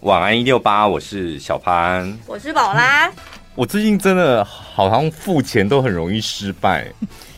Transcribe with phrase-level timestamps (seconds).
[0.00, 3.12] 晚安一六八，我是小潘，我是宝拉。
[3.54, 6.90] 我最近真的好像付钱都很容易失败，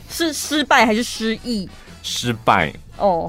[0.09, 1.69] 是失败还是失忆？
[2.05, 3.29] 失败哦，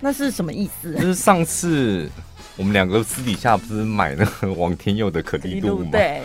[0.00, 0.94] 那是什么意思？
[0.94, 2.08] 就是上次
[2.56, 5.88] 我们两个私底下不是买那个王天佑的可丽露吗？
[5.90, 6.22] 对。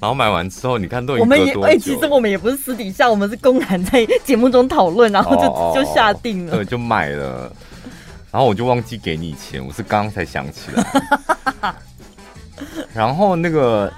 [0.00, 7.50] 然后买完之后，你看都已经我们也哎，其实我们也不是私底下，我们是公然在节目中讨论，然后就就下定了，对，就买了。
[8.32, 11.74] 然后我就忘记给你钱，我是刚刚才想起来。
[12.94, 13.92] 然后那个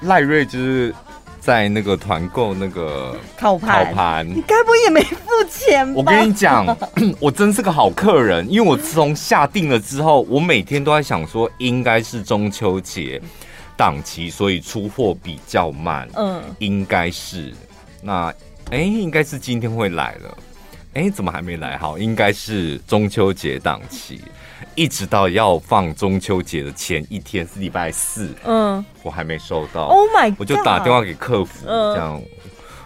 [0.00, 0.94] 赖瑞就是
[1.38, 5.18] 在那个团购那个烤盘，烤盘，你该不会也没付
[5.50, 5.92] 钱吧？
[5.96, 6.66] 我跟你讲，
[7.20, 13.20] 我真是个好客人，因为我自从下定了之后，我每天都在想说，应该是中秋节
[13.76, 16.08] 档期，所以出货比较慢。
[16.14, 17.52] 嗯，应该是。
[18.00, 18.32] 那
[18.70, 20.38] 哎，应该是今天会来了。
[20.94, 21.76] 哎，怎么还没来？
[21.76, 24.20] 好，应该是中秋节档期，
[24.76, 29.86] 一直到要放中秋节的前一天是礼拜四，嗯，我还没收到。
[29.86, 30.36] Oh my God！
[30.38, 32.22] 我就打电话给客服，这样，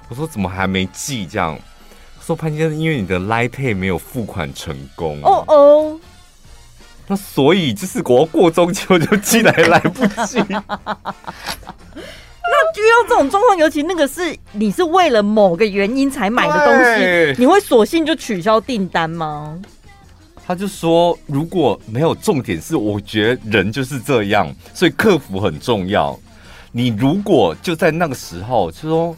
[0.08, 1.26] 我说怎么还没寄？
[1.26, 1.58] 这样，
[2.20, 5.20] 说潘先生，因为你的 Line Pay 没有付款成功。
[5.22, 6.00] 哦哦，
[7.06, 10.42] 那所以就是我要过中秋就寄来来不及。
[12.76, 19.58] 遇到这种状况，尤其那个是你是为了某个原因才买的东西，你会索性就取消订单吗？
[20.46, 26.18] 他就说如果没有重点是，我觉得人就是这样，所以客服很重要。
[26.70, 29.16] 你如果就在那个时候就说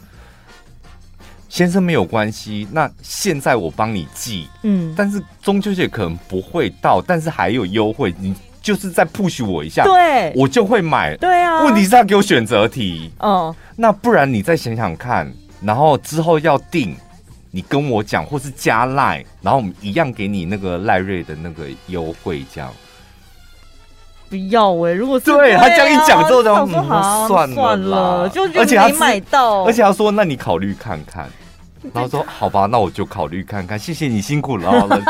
[1.47, 8.35] 先生没有关系，那现在我帮你寄，嗯，但是中秋节可能不会到，但是还有优惠，你。
[8.61, 11.17] 就是再 push 我一下，对，我就会买。
[11.17, 13.11] 对啊，问题是他给我选择题。
[13.19, 15.31] 嗯，那不然你再想想看，
[15.61, 16.95] 然后之后要定，
[17.49, 22.71] 你跟我讲，或是加赖，然后我们一样给你那个赖瑞的那个优惠，这样。
[24.29, 31.29] 不要哎、欸，如果是对他这样一讲之后，就算了算了，就而且没买到，而且他说，那你考虑看看，
[31.91, 34.71] 然后说好吧，那我就考虑看看，谢谢你辛苦了。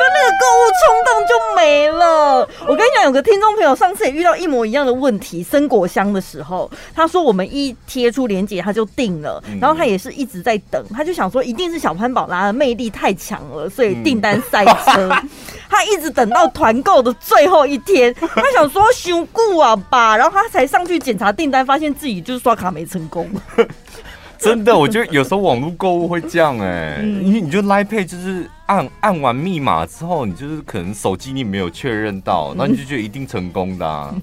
[0.00, 2.48] 就那个购物冲动就没了。
[2.66, 15.10] 我跟你讲，有个听众朋友上次也遇到一模一样的问题，生果箱的时候，他说我们一贴出链接他就定了，然后他也是一直在等，他就想说一定是小潘宝拉的魅力太强了，所以订单塞车。
[15.68, 23.30] 他一直等到团购的最后一天，他想说修固啊吧，然后他才上去检查订单，发现自己就是刷卡没成功。
[24.40, 34.14] 真的，我觉得有时候网络购物会这样哎、欸，因为你就 Line Pay 就是按按完密码之后，你就是可能手机你没有确认到，那你就觉得一定成功的、啊。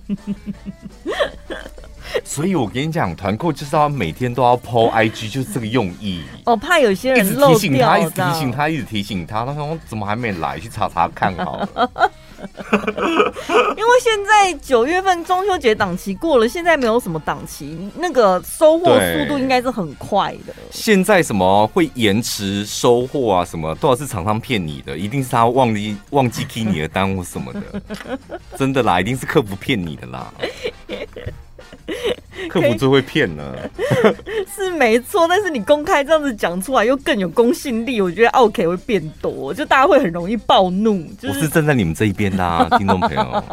[2.24, 6.24] 所以我跟你讲，团购就是要每天都要 po IG，就是这个用意。
[6.46, 10.58] 我、哦、怕有些人一直提醒他，一直提醒他，一直提醒他，他说怎么还没来？
[10.58, 12.12] 去查查看好了。
[13.78, 20.54] 因为现在九月份中秋节档期过了，现在没有什么档期，那个收货速度应该是很快的。
[20.72, 23.46] 现在什么会延迟收货啊？
[23.46, 24.98] 什么多少是厂商骗你的？
[24.98, 27.82] 一定是他忘记忘记 key 你的单或什么的，
[28.58, 30.34] 真的啦，一定是客服骗你的啦。
[32.50, 33.56] 客服最会骗了，
[34.56, 41.04] 是没错，但是你公开这样子讲出来又更有公信力，我觉得 OK 会变多，就大家会很容易暴怒。
[41.20, 43.44] 就是、我是站在你们这一边的、啊， 听众朋友。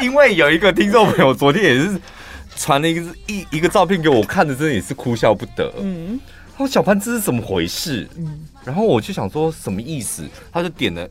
[0.00, 1.98] 因为有一个听众朋友昨天也是
[2.56, 5.72] 传了一个一一个照片给我看的，真的也是哭笑不得。
[5.80, 6.20] 嗯，
[6.52, 8.08] 他说小潘这是怎么回事？
[8.16, 11.08] 嗯，然后我就想说什么意思，他就点了。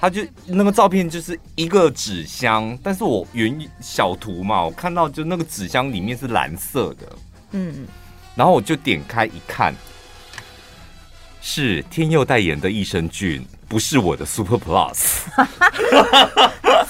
[0.00, 7.06] 他就那个照片就是一个纸箱，但是我原小图嘛，我看到就那个纸箱里面是蓝色的，
[7.50, 7.86] 嗯，
[8.34, 9.74] 然后我就点开一看，
[11.42, 14.96] 是天佑代言的益生菌，不是我的 Super Plus。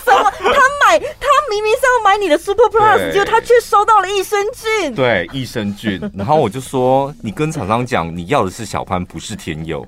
[0.05, 0.31] 什么？
[0.41, 4.95] 他买他明明是要买你的 Super Plus，结果他却收到了益生菌。
[4.95, 6.01] 对，益生菌。
[6.15, 9.85] 然后我就说，你跟厂商讲，你要的是小潘，不是天佑。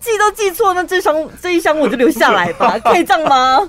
[0.00, 3.68] 记都记错，那这箱这一箱我就留下来吧， 可以这样吗？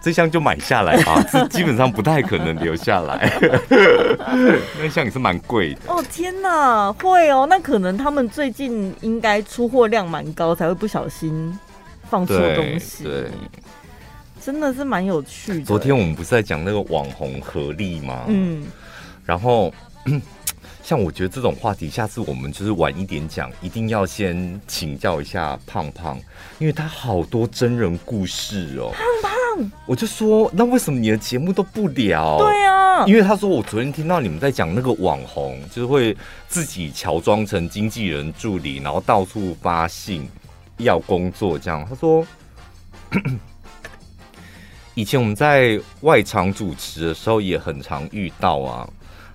[0.00, 3.32] 这箱就买下来吧， 这基本上不太可能留下来。
[4.78, 5.80] 那箱也是蛮贵的。
[5.86, 11.58] 哦天哪，会哦，那可能他们最近应该出货量蛮高，才会不小心
[12.10, 13.04] 放错东西。
[13.04, 13.22] 对。
[13.22, 13.30] 对
[14.44, 15.64] 真的是蛮有趣的。
[15.64, 18.24] 昨天我们不是在讲那个网红合力吗？
[18.28, 18.66] 嗯，
[19.24, 19.72] 然后
[20.82, 26.20] 像我觉得这种话题，下次我们就是晚一点讲，一定要先请教一下胖胖，
[26.58, 28.92] 因为他好多真人故事哦。
[28.92, 32.36] 胖胖，我就说，那为什么你的节目都不聊？
[32.36, 33.06] 对啊。
[33.06, 36.14] 因为他说我昨天听到你们在讲那个网红，就是会
[36.48, 40.28] 自己乔装成经纪人助理，然后到处发信
[40.76, 41.84] 要工作这样。
[41.88, 42.24] 他说，
[44.94, 48.88] 以前我们在外场主持的时候也很常遇到啊。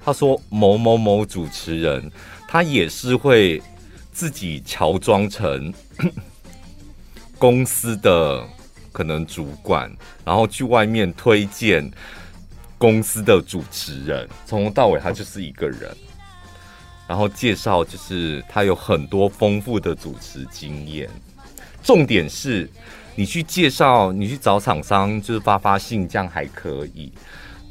[0.04, 2.10] 他说某某某主持人，
[2.48, 3.62] 他也是会
[4.12, 5.72] 自己乔装成
[7.38, 8.44] 公司的
[8.92, 9.92] 可能主管，
[10.26, 11.92] 然后去外面推荐
[12.78, 15.96] 公司的主持人，从头到尾他就是一个人，
[17.08, 21.10] 然后介绍就是他有很多丰富的主持经验。
[21.84, 22.70] 重点是，
[23.19, 27.12] 你去介绍，你去找厂商，就是发发信这样还可以。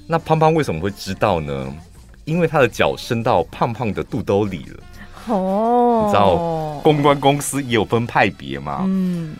[0.06, 1.74] 那胖胖为什么会知道呢？
[2.26, 4.80] 因为他的脚伸到胖胖的肚兜里了。
[5.28, 6.36] 哦，你知道
[6.82, 8.84] 公关公司也有分派别嘛？
[8.86, 9.34] 嗯。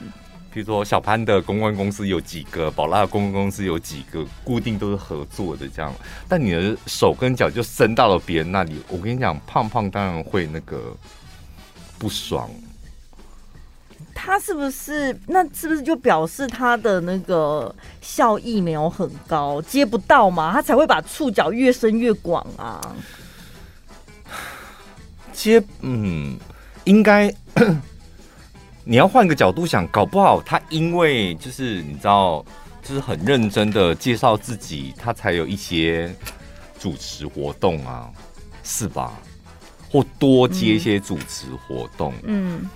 [0.50, 5.92] 比如说小潘的公关公司有几个，宝拉的公关公司有几个，固定都是合作的这样。
[6.26, 10.96] 但你的手跟脚就伸到了别人那里，我跟你讲，胖胖当然会那个
[11.98, 12.48] 不爽。
[14.28, 15.18] 他是不是？
[15.26, 20.52] 那是不是就表示他的那个效益没有很高，接不到嘛？
[20.52, 22.94] 他才会把触角越伸越广啊。
[25.32, 26.38] 接，嗯，
[26.84, 27.34] 应该。
[28.84, 32.44] 你要换个角度想，搞不好他因为就是你知道，
[32.82, 36.14] 就是很认真的介绍自己，他才有一些
[36.78, 38.10] 主持活动啊，
[38.62, 39.14] 是吧？
[39.90, 42.68] 或多接一些主持活动，嗯，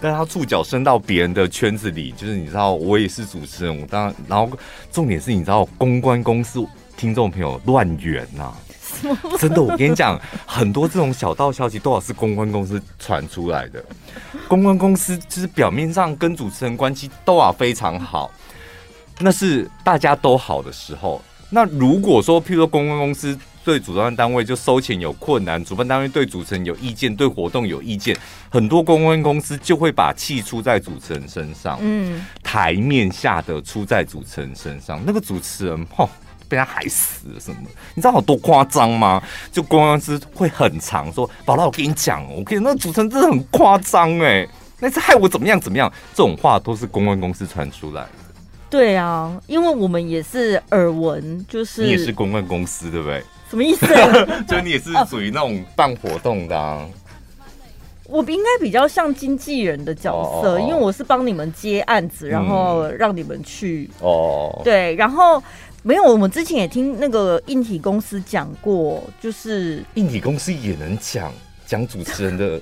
[0.00, 4.50] 但他触角伸到别人的圈子里，就是你知道，我也是主持人，我当然，然后
[4.90, 6.66] 重点是你知道，公关公司
[6.96, 8.52] 听众朋友乱源呐。
[9.38, 13.82] 真的，我跟你讲，很多这种小道消息都是公关公司传出来的。
[14.48, 18.30] 公关公司就是表面上跟主持人关系都啊非常好，
[19.20, 21.22] 那是大家都好的时候。
[21.48, 23.38] 那如果说，譬如说公关公司
[23.70, 28.16] 对主办单位就收钱有困难，主办单位对主持人有意见，对活动有意见，
[28.48, 31.78] 很多公关公司就会把气出在主持人身上。
[31.80, 36.10] 嗯，台面下的出在主持人身上，那个主持人吼。
[36.48, 37.58] 被他害死了什么？
[37.94, 39.22] 你知道有多夸张吗？
[39.52, 44.44] 就公关公司会很长说：“宝拉，我跟你讲，我跟你那主持人真的很夸张哎，
[44.80, 48.10] 那次害我怎么样怎么样？”这种话都是公关公司传出来的。
[48.68, 53.22] 对啊，因为我们也是耳闻，就是你也是公关公司，对不对？
[53.50, 53.86] 什么意思？
[54.48, 56.88] 就你也是属于那种办活动的啊。
[58.04, 64.62] 我应该比较像经纪人的角色，因为我是帮你们接案子，然后让你们去哦。
[64.64, 65.42] 对，然后。
[65.82, 71.32] 没有，我们之前也听那个硬体公司讲过，就是硬体公司也能讲
[71.64, 72.60] 讲主持人的，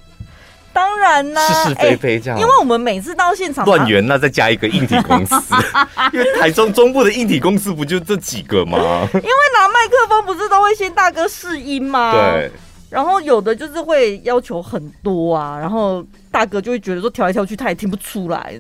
[0.79, 2.39] 当然啦，是是非非这样。
[2.39, 5.35] 因为我们每次到现场乱源，那再加一个硬体公司，
[6.15, 8.79] 因为台中中部的硬体公司不就这几个吗？
[9.13, 12.13] 因为拿麦克风不是都会先大哥试音吗？
[12.13, 12.53] 对。
[12.89, 18.55] 然后有的就是会要求很多啊，然后大哥就会觉得说调来调去他也听不出来，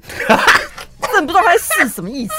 [1.12, 2.32] 真不知道他在试什么意思。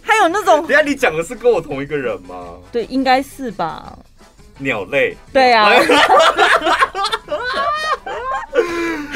[0.00, 2.36] 还有那种，等下你讲的是跟我同一个人吗？
[2.70, 3.98] 对，应该是吧。
[4.58, 5.70] 鸟类，对啊。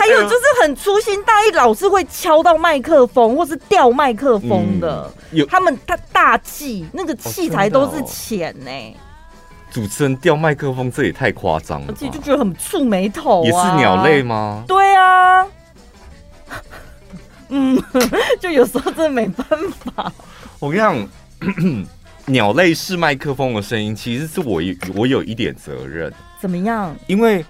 [0.06, 5.10] 还有就是很粗心大意，老是会敲到麦克风，或是掉麦克风的。
[5.30, 9.02] 嗯、有他们他大忌，那个器材都是钱呢、欸哦哦。
[9.72, 11.86] 主持人掉麦克风，这也太夸张了。
[11.88, 13.44] 而且就觉得很触眉头、啊。
[13.44, 14.64] 也是鸟类吗？
[14.66, 15.46] 对啊。
[17.48, 17.80] 嗯，
[18.40, 20.12] 就有时候真的没办法。
[20.58, 21.86] 我跟你讲，
[22.26, 24.62] 鸟类是麦克风的声音，其实是我
[24.94, 26.12] 我有一点责任。
[26.40, 26.96] 怎么样？
[27.06, 27.44] 因为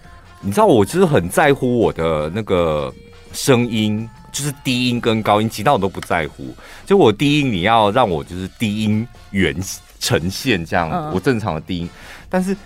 [0.47, 2.91] 你知道，我就是很在乎我的那个
[3.33, 6.55] 声音，就是低音跟高音，其他我都不在乎。
[6.87, 9.55] 就我低音，你要让我就是低音原
[9.99, 11.91] 呈现这样，嗯、我正常的低音，
[12.31, 12.57] 但是。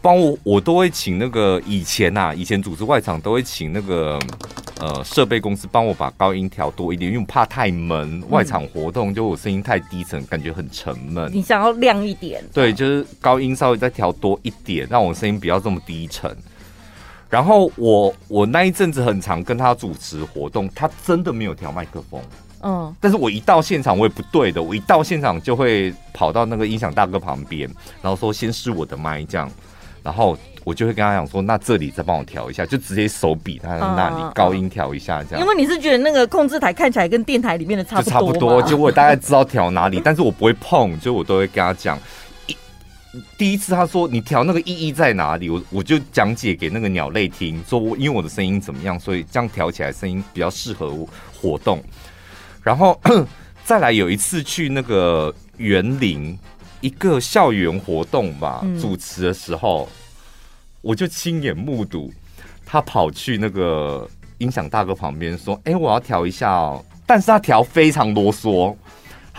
[0.00, 4.16] 帮我，我都会请那个以前呐、啊，以前组织外场都会请那个
[4.78, 8.22] 呃设备公司帮我把高音调多一点，因为我怕太闷。
[8.30, 11.28] 外场活动就我声音太低沉，感觉很沉闷。
[11.34, 12.40] 你想要亮一点？
[12.54, 16.34] 对，就是高音稍微再调多一点，让我声音不要这么低沉。
[17.28, 22.20] 然后我我那一阵子很常跟他主持活动，他真的没有调麦克风。
[22.62, 27.68] 嗯，但是我一到现场我也不对的，我一到现场就会跑到那个音响大哥旁边，
[28.02, 29.50] 然后说先试我的麦这样。
[30.02, 35.40] 然后我就会跟他讲说，那这里再帮我调一下，就直接手比他那里高音调一下，这样。
[35.40, 41.98] 因为你是觉得那个控制台看起来跟电台里面的差不多，差不多，就我大概知道调哪里，但是我不会碰，就我都会跟他讲。
[43.12, 51.82] 一第一次他说你调那个意义在哪里，我我就讲解给那个鸟类听，说我因为我的声音怎么样，所以这样调起来声音比较适合活动。
[52.62, 53.00] 然后
[53.64, 56.38] 再来有一次去那个园林。
[56.80, 59.88] 一个校园活动吧，嗯、主持的时候，
[60.80, 62.08] 我就亲眼目睹
[62.64, 68.72] 他跑去那个音响大哥旁边说：“哎、欸，我要调一下哦。”但是他调非常啰嗦，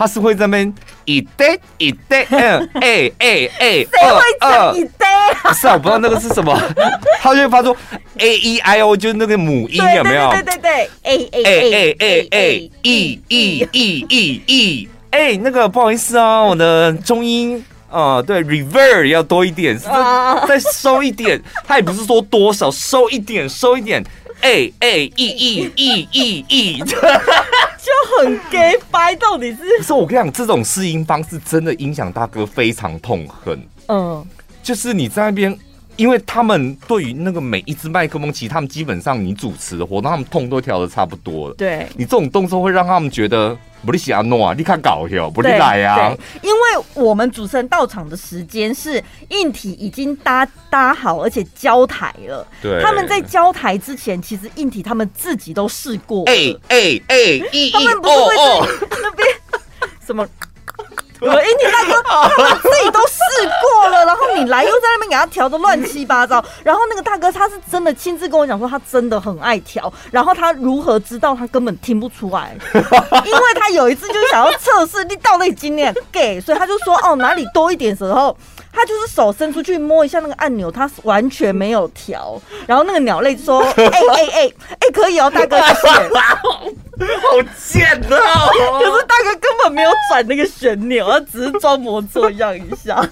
[0.00, 5.06] 他是会在那边一堆一堆，嗯，哎哎哎，谁会讲一堆
[5.42, 5.52] 啊？
[5.52, 6.58] 是啊，我不知道那个是什么，
[7.20, 7.76] 他就会发出
[8.16, 10.30] a e i o，就是那个母音有没有？
[10.30, 14.88] 对对对对，a a a a a e e e e e。
[15.10, 19.84] 哎，那个不好意思啊，我的中音啊，对，reverb 要多一点，是
[20.48, 21.38] 再收一点。
[21.68, 24.02] 他也不是说多少，收一点，收一点。
[24.40, 26.82] 哎哎，e e e e e，
[28.00, 29.78] 就很 gay 掰，到底是？
[29.78, 33.60] 不是我跟你讲，这种试音方式真的音响大哥非常痛恨。
[33.88, 34.24] 嗯，
[34.62, 35.56] 就是你在那边。
[35.96, 41.54] 因为他们对于那个每一只麦克风，其实他们基本上你主持的活动，他们痛都调的差不多了。
[41.54, 46.14] 对，你这种动作会让他们觉得不利西亚诺啊，你看搞笑，不利来啊。
[46.42, 52.46] 因为我们主持人到场的时间是硬体已经搭搭好，而且交台了。
[52.62, 56.24] 对，他们在交台之前，其实硬体他们自己都试过。
[56.26, 57.40] 哎哎哎，
[57.72, 59.28] 他们不是会在那边
[60.06, 60.26] 什么？
[61.20, 62.02] 我说：“哎，你大哥
[62.36, 63.18] 他们自己都试
[63.62, 66.42] 过了，然后你来又在那边给他调的乱七八糟。
[66.64, 69.92] 然后那个大哥他是真的亲自跟我讲说，他真的很爱调。
[70.10, 72.56] 然后他如何知道他根本听不出来？
[72.72, 78.36] 因为他有一次就是想要测试你到底今天给，所以他就说哦哪里多一点时候，
[78.72, 82.40] 他就是手伸出去摸一下那个按钮，他完全没有调。
[82.66, 85.88] 然后那个鸟类就说： 哎哎哎哎，可以哦，大哥谢谢。
[87.00, 93.08] ”好贱啊、哦， 可是大哥根本没有转那个旋钮，他只是装模作样一下。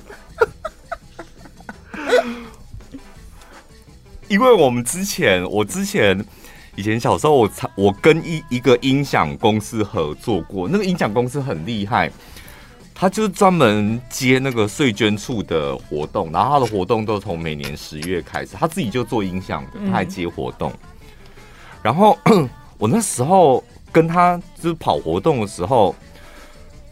[4.29, 6.23] 因为我们之前，我之前
[6.77, 12.11] 以前小时候我，我我跟一一个音响公司合作过，那个音响公司很厉害，
[12.99, 20.73] 他就是专门接那个税捐处的活动，然后他的活动都从每年十月开始，他自己就做音响的，他还接活动，
[21.81, 22.19] 然后
[22.77, 23.65] 我那时候。
[23.91, 25.97] 跟他就是跑活动的时候，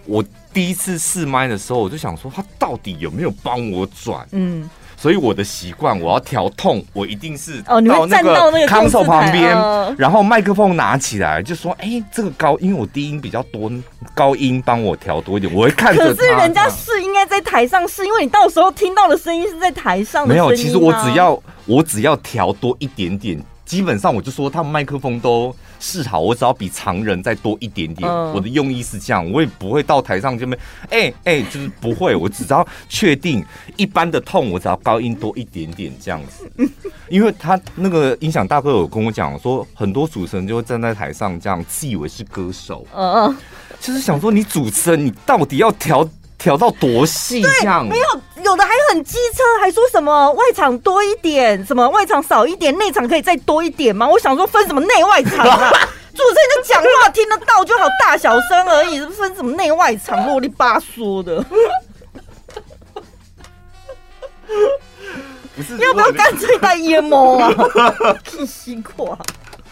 [0.06, 4.26] 我第一次试麦的时候，我就想说他到底有没有帮我转？
[4.32, 9.54] 嗯，所以我的习惯，我要调痛，我一定是哦，你会站到那个 console 旁边，
[9.98, 13.70] 然后麦克风拿起来，就说：“哎，这个高，因为我低音比较多，
[14.14, 16.14] 高音帮我调多一点。”我会看着。
[16.14, 20.32] 可是人家是应该在台上试，因为你到时候听到的声音是在台上的。
[20.34, 25.54] 没有，其实我只要我只要调多一点点，基本上我就说他们麦克风都。
[25.78, 28.10] 试好，我只要比常人再多一点点。
[28.10, 30.56] 嗯、我的用意是这样，我也不会到台上就没，
[30.88, 32.16] 哎、欸、哎、欸，就是不会。
[32.16, 33.44] 我只要确定
[33.76, 36.50] 一般的痛，我只要高音多一点点这样子。
[37.10, 42.86] 因为他那个音响大哥有跟我讲说，很多主持人就会站在台上这样，自以为是歌手。
[42.94, 43.36] 嗯嗯，
[43.78, 46.08] 就是想说你主持人，你到底要调？
[46.38, 47.42] 调到多细？
[47.42, 54.06] 这样没有，有的还很机车，还说什么外场多一点，什么外场少一点，内场可以再多一点吗？
[54.06, 55.70] 我想说分什么内外场啊？
[56.16, 61.44] 主持人就讲话听得到就好，大小声而已，分什么内外场，啰里吧嗦的。
[65.54, 67.50] 不是，要不要干脆戴 EMO 啊？
[68.24, 69.18] 太辛苦啊！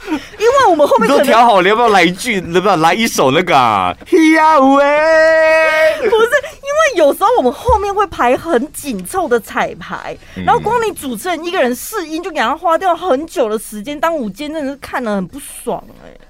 [0.38, 2.34] 因为我们后面都调好了，要不要来一句？
[2.52, 3.96] 要不要来一首那个啊？
[4.34, 6.08] 呀喂！
[6.08, 6.30] 不是，
[6.62, 13.98] 因为有时候我们后面会排很紧凑的彩排，嗯、然后光你主持人一个人试音，就给他花掉很久的时间。
[13.98, 16.20] 当午间真的是看了很不爽哎、欸。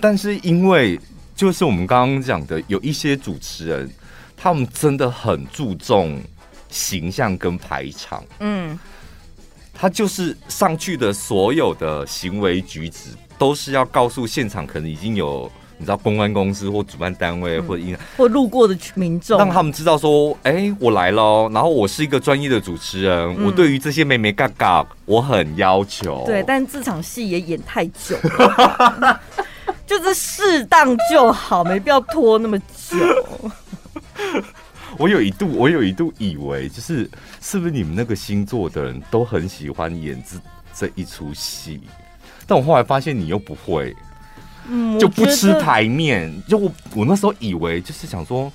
[0.00, 0.98] 但是因为
[1.36, 3.90] 就是我们刚刚讲的，有一些主持人，
[4.36, 6.20] 他们真的很注重
[6.68, 8.22] 形象跟排场。
[8.40, 8.78] 嗯。
[9.74, 17.82] 他就是上去的所有的行为举止，都是要告诉现场可能已经有你知道公关公司或主办单位或者
[18.16, 26.22] 或路过的民众，让他们知道说，哎、欸，我来了，然后我是一个专业的主持人，嗯、我对于这些妹妹嘎嘎我很要求。
[26.24, 29.20] 对，但这场戏也演太久了，
[29.84, 32.96] 就是适当就好，没必要拖那么久。
[34.98, 37.08] 我有一度，我有一度以为，就是
[37.40, 40.38] 是不是你们那个星座的人都很喜欢演这
[40.86, 41.80] 这一出戏？
[42.46, 43.94] 但我后来发现你又不会，
[44.68, 46.32] 嗯，就不吃牌面。
[46.46, 48.52] 就我我那时候以为，就是想说，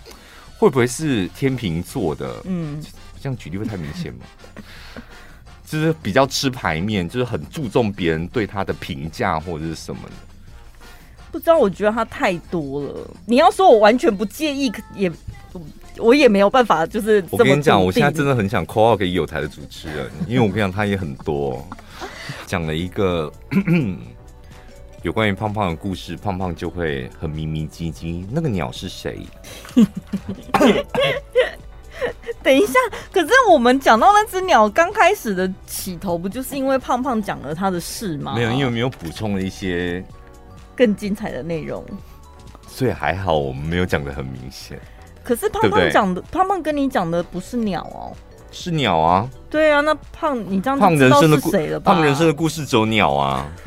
[0.57, 2.41] 会不会是天秤座的？
[2.45, 2.81] 嗯，
[3.21, 4.25] 这样举例会太明显吗？
[5.65, 10.11] 就是比较吃牌面，就是很注重别人对他的评价或者是什么的。
[11.31, 13.07] 不知道，我觉得他太多了。
[13.25, 15.11] 你要说我完全不介意，也。
[15.99, 21.65] 我也没有办法，就是我跟你讲，我现在真的很想 call out 给有台的主持人，因为我跟你讲，他也很多
[22.45, 23.31] 讲了一个
[25.01, 28.25] 有关于胖胖的故事，胖胖就会很迷迷唧唧。
[28.31, 29.25] 那个鸟是谁？
[32.41, 32.73] 等一下，
[33.11, 38.33] 可是我们讲到那只鸟刚开始的起头，不就是因为胖胖讲了他的事吗？
[38.35, 40.03] 没有，因为没有补充了一些
[40.75, 41.83] 更精彩的内容，
[42.67, 44.79] 所以还好我们没有讲的很明显。
[45.29, 48.11] 可是胖胖讲的，胖胖跟你讲的不是鸟哦，
[48.51, 49.29] 是鸟啊。
[49.47, 51.79] 对啊，那胖你这样胖人生的谁了？
[51.79, 53.45] 胖人生的故事只有鸟啊。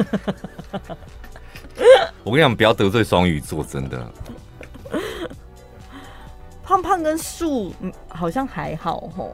[2.25, 4.04] 我跟你讲，不要得罪双鱼座，真的。
[6.64, 7.73] 胖胖跟树
[8.09, 9.33] 好像还好吼。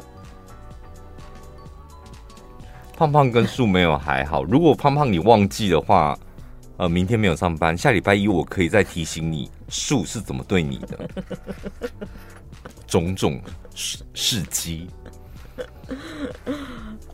[2.94, 4.44] 胖胖跟树没有还好。
[4.44, 6.14] 如果胖胖你忘记的话，
[6.76, 11.08] 呃，明天没有上班，下礼拜一我可以再提醒你，树是怎么对你的，
[12.86, 13.40] 种种
[13.74, 14.88] 事事迹。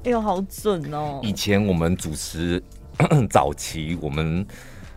[0.04, 1.20] 哎呦，好准哦！
[1.22, 2.62] 以前我们主持
[3.30, 4.46] 早期我们。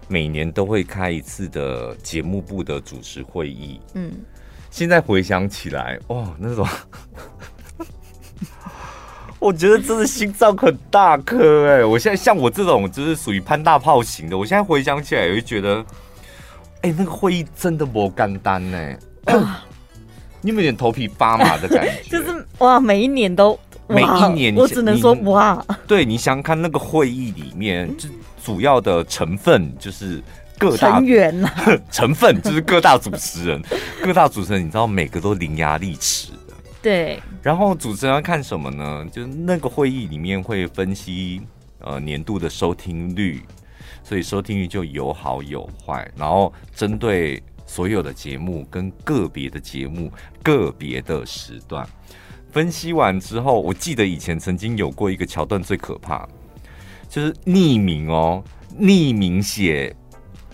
[0.09, 3.81] 每年都会开一次的节目部的主持会议。
[3.93, 4.09] 嗯，
[4.71, 6.65] 现在回想起来，哇，那种，
[9.37, 11.83] 我觉得真的心脏很大颗哎！
[11.83, 15.85] 我现在像我这种就是属于潘大炮型的，我现在回想起来也会觉得，
[16.87, 18.95] 哎，那个会议真的不简单呢。
[20.41, 22.03] 你有没有点头皮发麻的感觉？
[22.09, 25.65] 就是哇，每一年都，每一年，我只能说哇。
[25.85, 28.07] 对，你想想看那个会议里面就。
[28.43, 30.23] 主要的成分就是
[30.57, 31.51] 各大成员
[31.91, 33.61] 成分就是各大主持人，
[34.01, 36.53] 各大主持人，你知道每个都伶牙俐齿的。
[36.81, 37.21] 对。
[37.41, 39.05] 然后主持人要看什么呢？
[39.11, 41.41] 就是那个会议里面会分析
[41.79, 43.41] 呃年度的收听率，
[44.07, 46.09] 所以收听率就有好有坏。
[46.15, 50.09] 然后针对所有的节目跟个别的节目
[50.41, 51.85] 个别的时段
[52.53, 56.25] 分析完之后，我记得以前曾经有过一个桥段最可怕。
[57.09, 58.41] 就是匿名哦，
[58.79, 59.93] 匿名写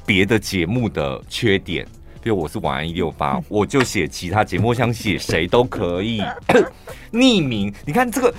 [0.05, 1.86] 别的节目的缺点，
[2.22, 6.22] 比如我是晚安一六八， 我就写其他节目，我想写谁都可以。
[7.12, 8.33] 匿名，你看这个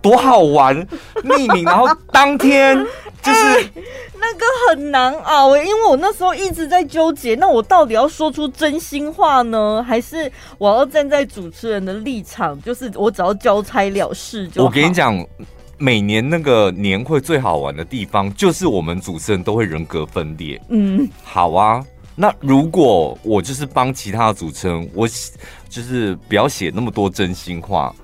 [0.00, 0.76] 多好玩，
[1.24, 2.76] 匿名，然后当天
[3.22, 3.70] 就是、 欸、
[4.18, 14.66] 那个很难熬，因为我那时候一直在纠结，那我到底要说出真心话呢，还是我要站在主持人的立场，就是我只要交差了事就好。
[14.66, 15.24] 我跟你讲。
[15.80, 20.60] 每年那个年会最好玩的地方，就是我们主持人都会人格分裂。
[20.70, 21.80] 嗯，好啊。
[22.16, 25.06] 那如果我就是帮其他的主持人，我
[25.68, 27.94] 就是不要写那么多真心话。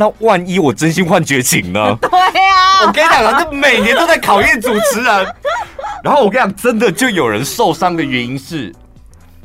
[0.00, 1.94] 那万一我真心换绝情呢？
[2.00, 5.34] 对呀，我跟你讲啊，这每年都在考验主持人。
[6.02, 8.74] 然后我跟你讲，真的就有人受伤的原因是，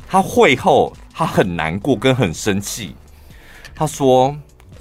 [0.08, 2.96] 他会后他很难过跟很生气。
[3.74, 4.34] 他说。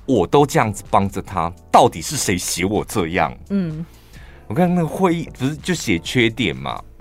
[0.08, 3.36] 我都这样子帮着他，到底是谁写我这样？
[3.50, 3.84] 嗯，
[4.46, 6.80] 我看那个会议不是就写缺点嘛？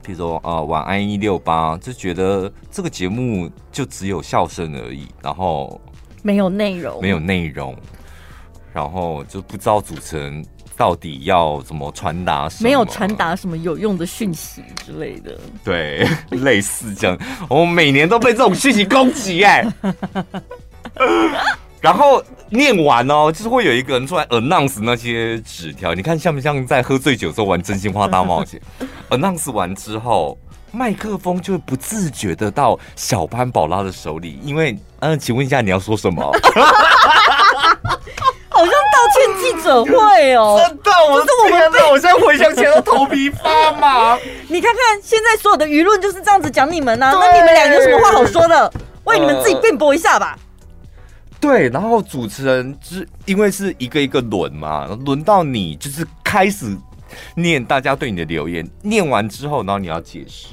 [0.00, 5.80] 比如说啊、呃，晚安一六八就觉得这个节目就只有笑声而已，然后
[6.22, 7.76] 没有内容，没有内容，
[8.72, 10.44] 然后就不知道主持人
[10.76, 15.38] 到底要怎么传达什么，没有传达什么有用的讯息之类的。
[15.64, 19.66] 对，类似这样，我每年都被这种讯息攻击哎。
[21.80, 28.60] 然后念完哦，就是会有一个人出来 announce 那些纸条，你看像不像在喝醉酒之后玩真心话大冒险
[29.08, 30.36] ？announce 完之后，
[30.72, 36.22] 麦克风就会不自觉的到小潘宝拉的手里，因为嗯，请问一下你要说什么？
[38.52, 44.18] 好像道歉记者会哦，真的，我是我们的，我现在回想起来都头皮发麻。
[44.48, 48.70] 你看看现在所有的舆论就是这样子讲你们呢、啊，那你们俩有什么话好说的？
[49.04, 50.38] 为你们自己辩驳一下吧。
[51.40, 56.76] 对，然后主持人就是因为是一个一个轮嘛，轮到你就是开始
[57.34, 60.48] 念大家对你的留言，念完之后，然后你要解释，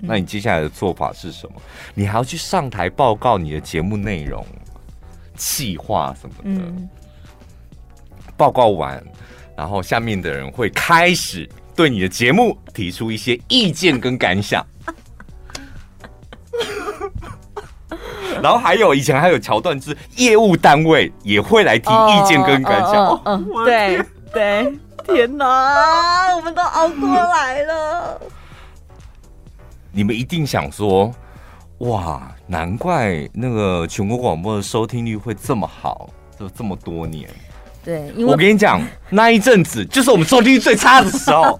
[0.00, 1.60] 那你接下来的做法是什么？
[1.94, 4.44] 你还要去上台报告你的节目内容、
[5.36, 6.42] 企划什么的。
[6.44, 6.88] 嗯。
[8.36, 9.02] 报告完，
[9.56, 14.66] 然后下面的人会开始对你的节目提出一些意见跟感想。
[18.42, 23.22] 然后还有以前还有桥段，是业务单位也会来提意见跟感想。
[23.26, 28.20] 嗯，对对，天哪，我们都熬过来了。
[29.92, 31.12] 你们一定想说，
[31.78, 37.28] 哇，难怪那个全国广播的收听率会这么好，就这么多年。
[37.84, 41.58] 对，我跟你讲，那一阵子就是我们收听率最差的时候。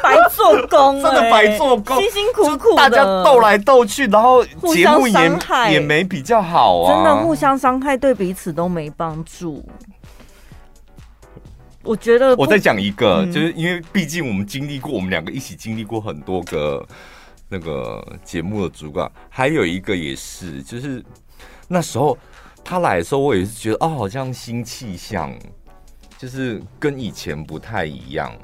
[0.00, 5.38] 白做工， 真的白做工，辛辛苦苦，大家斗来斗去，然后节目也
[5.72, 9.64] 也没比较好啊，真的互相伤害，对彼此都没帮助。
[11.84, 16.86] 我觉得我再讲一个，嗯、就是因为毕竟我们经历过，我们两个一起经历过很多个
[17.48, 21.04] 那个节目的主管，还有一个也是，就是
[21.68, 22.16] 那时候
[22.64, 25.32] 他来的时候，我也是觉得哦，好像新气象，
[26.18, 28.34] 就是跟以前不太一样。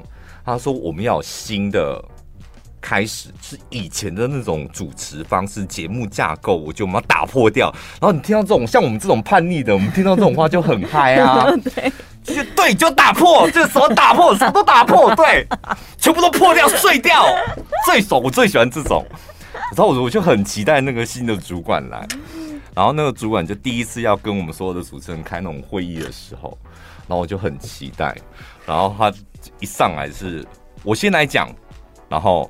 [0.45, 2.03] 他说我们要有新的。
[2.81, 7.71] 开始是以前的那种主持方式、节目架构，我就把它打破掉。
[8.01, 11.45] 然后你听到这种像我们这种叛逆的，我们听到这种话就很嗨啊！
[11.75, 11.91] 对，
[12.23, 15.47] 就对，就打破，就什么打破，什么都打破，对，
[15.97, 17.23] 全部都破掉、碎掉，
[17.85, 19.05] 最爽，我最喜欢这种。
[19.75, 22.07] 然后我我就很期待那个新的主管来，
[22.73, 26.57] 然后那个主管就第一次要跟我们所有的主持人开那种会议的时候，
[27.07, 28.15] 然后我就很期待。
[28.65, 29.13] 然后他
[29.59, 30.45] 一上来是
[30.83, 31.47] 我先来讲，
[32.09, 32.49] 然后。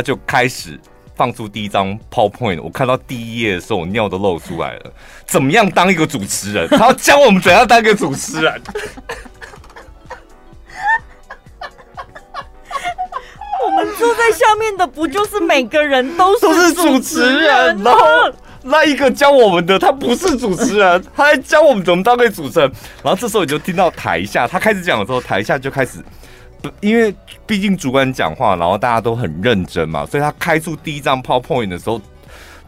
[0.00, 0.80] 他就开始
[1.14, 4.90] 放出第一张 PowerPoint，我看到第一页的时候，我尿都漏出来了。
[5.26, 6.66] 怎么样当一个主持人？
[6.68, 8.62] 他要教我们怎样当一个主持人。
[13.62, 17.92] 我们坐在下面的不就是每个人都是 都是主持人吗？
[18.62, 22.72] 那一个教我们的他不是主持人， 他还教我们怎么当个主持人。
[23.02, 25.98] 然后这时候你就听到台下他开始讲的时候，台下就开始。
[26.80, 27.14] 因为
[27.46, 32.00] 毕竟主管讲话，然后大家都很认真嘛，所以他开出第一张 PowerPoint 的时候，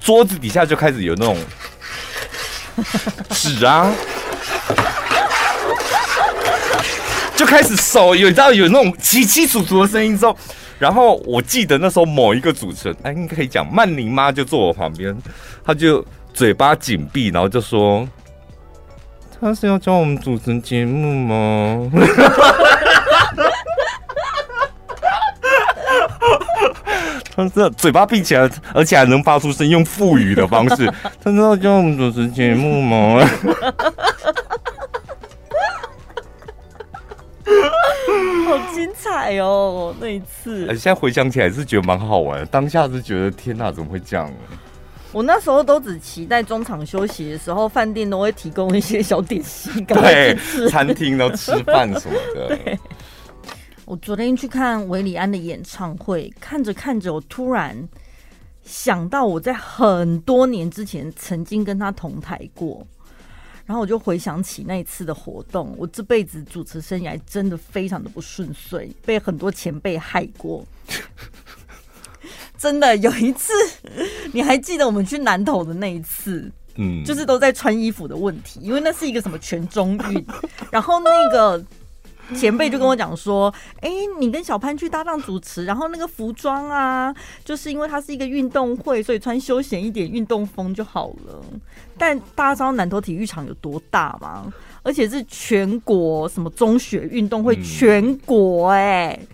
[0.00, 1.36] 桌子底下就开始有那种
[3.30, 3.92] 纸啊，
[7.36, 10.36] 就开始手有你知道有那种窸窸窣窣的声音之后，
[10.78, 15.16] 然后我记得那时候某一个主持人，哎，应该可以讲曼宁妈就坐我旁边，
[15.64, 18.08] 他就嘴巴紧闭，然后就说
[19.40, 21.90] ：“他是要教我们主持节目吗？”
[27.34, 30.86] 他这嘴巴闭起来，而且还能发出声，用腹语的方式。
[31.22, 33.26] 他知道叫我们主持节目吗？
[38.46, 39.94] 好精彩哦！
[39.98, 42.46] 那一次，现在回想起来是觉得蛮好玩。
[42.48, 44.30] 当下是觉得天哪，怎么会这样？
[45.10, 50.36] 我那时候都只期待中场休息的时候，饭店都会提供一些小点心， 对，
[50.68, 52.58] 餐厅都吃饭什么的。
[53.84, 53.92] 对。
[53.92, 57.88] 我昨天去看韦礼安的演唱会，看着看着，我突然
[58.64, 62.86] 想到我在很多年之前曾经跟他同台过，
[63.66, 65.74] 然后我就回想起那一次的活动。
[65.76, 70.64] 我这辈子主持生涯真的非常的不顺遂，被很多前辈害过。
[72.56, 73.52] 真的有一次，
[74.32, 76.48] 你还记得我们去南投的那一次？
[76.76, 80.24] 嗯，就是都在穿衣服的问题，因为那是一个什么全中运，
[80.70, 81.62] 然后那个。
[82.34, 87.14] 前辈就跟我讲说：“哎、欸，你跟小潘去搭档主持，然后那个服装啊，
[87.44, 91.42] 就是因为它是一个运动会，所以穿休闲一点，运动风就好了。
[91.96, 94.52] 但大家知道南投体育场有多大吗？
[94.82, 99.28] 而且是全国什么中学运动会，全国哎、欸。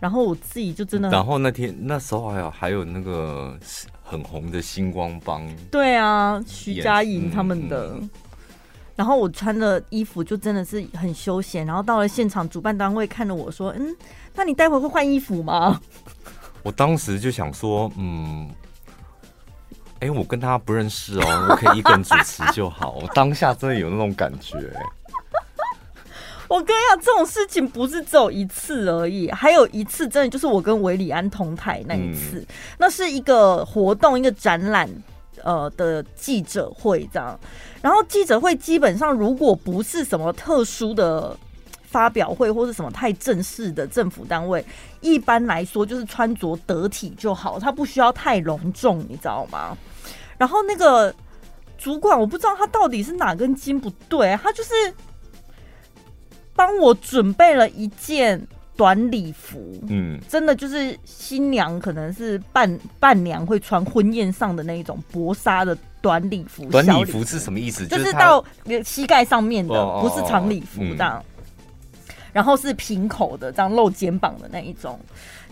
[0.00, 1.08] 然后我自己就真的……
[1.10, 3.58] 然后那天那时候还有还有那个
[4.02, 7.94] 很红的星光帮，对啊，徐佳莹他们的。
[7.94, 8.10] 嗯”嗯
[8.98, 13.96] 然后我穿的衣服就真的是很休闲，然后到了现场，主办单位看着我说：“嗯，
[14.34, 15.80] 那你待会会换衣服吗？”
[16.64, 18.50] 我当时就想说：“嗯，
[20.00, 24.58] 哎，我跟他不认识哦，我可以一个人主持就好。”我当下真的有那种感觉。
[26.48, 32.46] 我跟你讲，这种事情不是只有一次而已，还有一次真的就是我跟韦礼安同台那一次，嗯、
[32.78, 34.90] 那是一个活动，一个展览。
[35.44, 37.38] 呃的记者会这样，
[37.82, 41.36] 然后记者会基本上如果不是什么特殊的
[41.82, 44.64] 发表会或是什么太正式的政府单位，
[45.00, 49.76] 一般来说就是穿着得体就好，他不需要太隆重，你知道吗？
[50.36, 51.14] 然后那个
[51.76, 54.72] 主管我不知道他到底是哪根筋不对，他就是
[56.54, 58.46] 帮我准备了一件。
[58.78, 66.64] 短礼服，嗯，真的就是新娘可能是伴伴娘会穿婚宴上的那一种薄纱的短礼服。
[66.66, 67.84] 短礼服是什么意思？
[67.88, 68.42] 就是到
[68.84, 71.20] 膝盖上面的，不是长礼服这样。
[72.32, 74.96] 然后是平口的，这样露肩膀的那一种，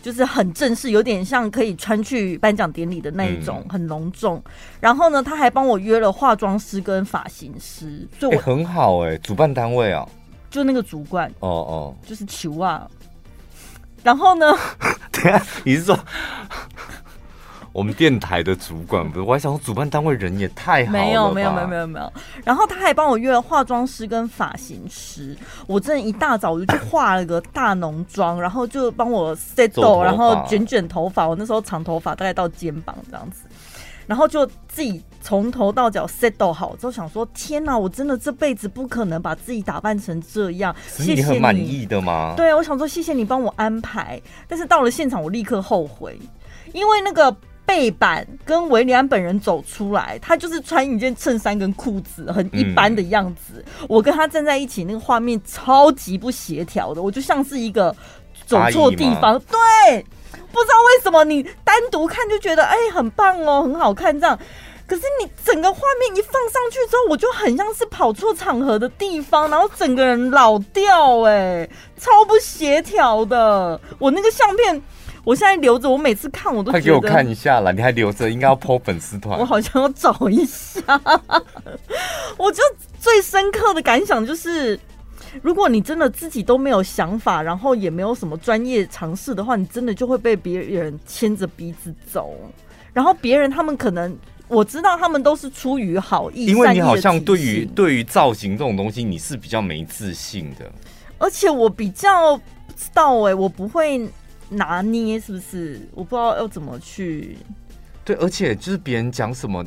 [0.00, 4.40] 就是很正式，有点像可以穿去颁奖典礼的那一种，很隆重。
[4.78, 10.08] 然后呢，他还帮我约了化妆师跟发型师，所以我很好哎，主办单位啊，
[10.48, 12.88] 就那个主管哦哦，就是球啊。
[14.06, 14.56] 然后呢？
[15.10, 15.98] 等下，你是说
[17.72, 19.20] 我们电台的主管不是？
[19.20, 20.98] 我还想说主办单位人也太好了。
[20.98, 22.12] 没有，没有，没有，没有，没有。
[22.44, 25.36] 然后他还帮我约了化妆师跟发型师。
[25.66, 31.26] 我真的一大早我就去化了个大浓妆，然后就帮我 set 然后卷卷头发。
[31.26, 33.45] 我那时候长头发，大概到肩膀这样子。
[34.06, 40.74] 然后就自己从头到脚 settle 好之后，想说天哪，我真的这辈子不可能把自己打扮成这样。
[40.88, 42.34] 谢谢你，你很满意的吗？
[42.36, 46.18] 对啊，我想说谢谢你帮我安排，但是到了现场我立刻后悔，
[46.72, 47.36] 因为那个。
[47.66, 53.54] 背板跟韦礼安本人走出来，他就是穿一件衬衫跟裤子，很一般的样子。
[53.80, 57.92] 嗯、我跟他站在一起，那个画面超级不协调的，我就像是一个
[58.46, 59.36] 走错地方。
[59.50, 60.06] 对，
[60.56, 64.38] 不知道为什么你单独看就觉得哎、欸、很棒哦，很好看这样，
[64.86, 73.80] 可是你整个画面一放上去之后，我就很像是跑错场合的地方，然后整个人老掉、欸，哎，超不协调的。
[73.98, 74.82] 我那个相片。
[75.26, 79.36] 我现在留着，我每次看我都快给我看一下了，你还留着，应该要 po 粉丝团。
[79.36, 80.80] 我好像要找一下。
[82.38, 82.62] 我就
[83.00, 84.78] 最深刻的感想就是，
[85.42, 92.35] 如果你真的自己都没有想法，然后也没有什么专业尝试的话，你真的就会被别人牵着鼻子走。
[92.92, 94.16] 然后别人他们可能
[94.49, 100.70] 我知道他们都是出于好意，因为你好像对于对于造型这种东西你是比较没自信的，
[101.18, 104.09] 而且我比较不知道哎、欸，我不会。
[104.49, 105.81] 拿捏是不是？
[105.92, 107.37] 我不知道要怎么去。
[108.05, 109.64] 对，而且就是别人讲什么，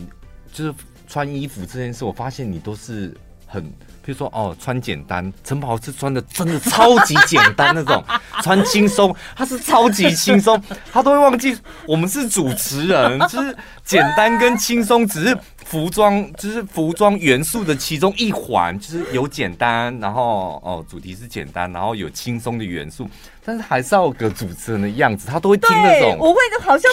[0.53, 0.73] 就是
[1.05, 3.13] 穿衣服这件事，我发现你都是
[3.49, 3.61] 很，
[4.03, 8.03] 比如说哦，穿简单，陈宝是穿的真的超级简单那种，
[8.43, 10.61] 穿轻松，他是超级轻松，
[10.93, 15.37] 他都会忘记我们是主持人，就是简单跟轻松只是。
[15.69, 23.07] 服装就是服装元素的其中一环，就是有简单，然后哦，主题是简单，然后有轻松的元素，
[23.49, 26.15] 但是还是要有个主持人的样子，他都会听那种。
[26.19, 26.91] 我会好像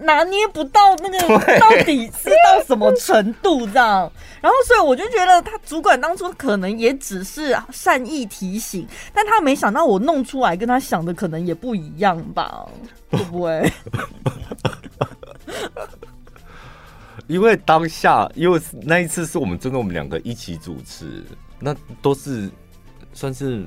[0.00, 1.20] 拿捏不到那个
[1.60, 12.66] 到底是到什么程度这样，然后所以我就觉得他主管当初可能也只是善意提醒，但他没想到我弄出来跟他想的可能也不一样吧？
[13.12, 13.62] 会不会？
[17.28, 21.22] 因为当下，因为那一次是我们真的我们两个一起主持，
[21.60, 22.50] 那都是
[23.12, 23.64] 算是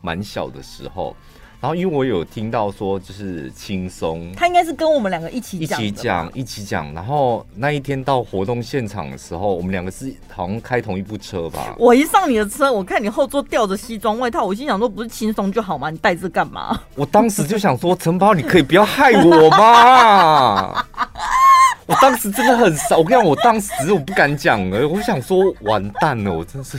[0.00, 1.16] 蛮小的时候。
[1.60, 6.94] 然后因为我有听到说就是轻松，他应该是跟我们两个一起一起讲一起讲。
[6.94, 11.74] 然后那一天到活动现场的时候，我们两个是好像开同一部车吧。
[11.76, 15.90] 我一上你的车，我看你后座吊着西装外套，我心想说不是轻松就好吗？
[15.90, 16.80] 你带这干嘛？
[16.94, 20.84] 我当时就想说，陈宝，你可以不要害我吗？
[21.86, 24.86] 我当时真的很傻，我跟你讲，我当时我不敢讲了。
[24.86, 26.78] 我想说，完蛋了，我真是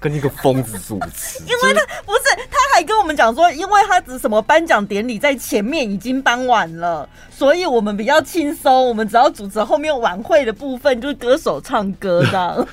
[0.00, 1.40] 跟一个疯子主持。
[1.44, 12.66] 因为他不是，他还跟我们讲说，因为他什么颁奖典礼在前面已经颁完了，所以我们比较轻松，我们只要主持后面晚会的部分，就是歌手唱歌这样。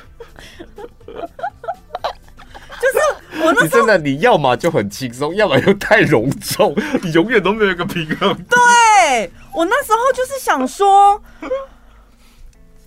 [2.81, 8.35] 就是我那时候，你真的，你要么就很轻松，要么又太隆重，你永远都没有一个平衡。
[8.45, 11.21] 对，我那时候就是想说。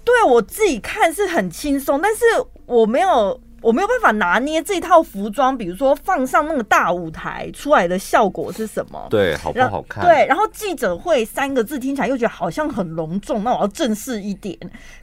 [0.06, 2.20] 对我自己看是很轻松，但是
[2.66, 9.06] 我没有我没有办法拿捏这套服装，比如说放上那个大舞台出来的效果是什么？
[9.08, 10.04] 对，好不好看？
[10.04, 14.54] 对，然后记者会三个字听起来又觉得好像很隆重，那我要正式一点。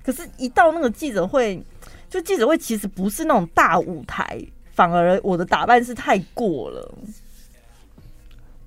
[0.03, 1.59] 可是，一到那个记者会，
[2.07, 4.39] 就记者会其实不是那种大舞台，
[4.75, 6.93] 反而我的打扮是太过了。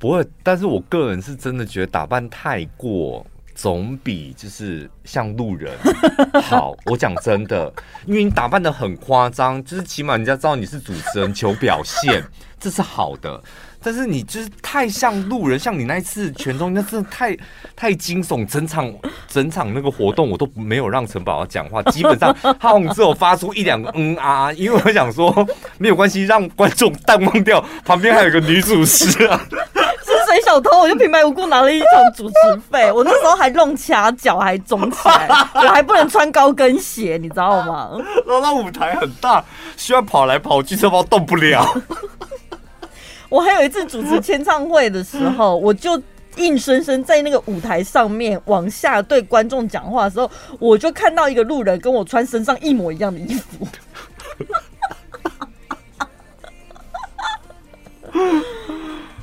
[0.00, 3.24] 不会，但是我个人是真的觉得打扮太过。
[3.54, 5.72] 总比就是像路人
[6.42, 6.74] 好。
[6.86, 7.72] 我讲真的，
[8.06, 12.22] 因为你打扮得很夸张，就是起码人家知道你是主持人，求表现，
[12.58, 13.42] 这是好的。
[13.86, 17.36] 但是你就是太像路人，像你那一次全中，那真的太
[17.76, 18.90] 太惊悚，整场
[19.28, 29.38] 整场那个活动我都没有让陈宝讲话，基本上他好像只有发出一两个嗯啊，因为我想说没有关系，让观众淡忘掉旁边还有个女主持啊。
[30.44, 32.34] 水小偷，我就平白无故拿了一场主持
[32.70, 32.92] 费。
[32.92, 37.90] 我那时候还弄掐脚，还肿起来，我还不能穿高跟鞋，你知道吗？
[38.26, 39.42] 然后那舞台很大，
[39.76, 41.66] 需要跑来跑去，车包动不了。
[43.30, 46.00] 我还有一次主持签唱会的时候，我就
[46.36, 50.30] 硬生生在那个舞台上面往下对观众讲话的时候，
[50.60, 53.66] 我就看到一个路人跟我穿身上一模一样的衣服。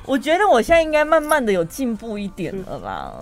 [0.05, 3.13] 我觉得我现在应该慢慢的有进步一点了啦，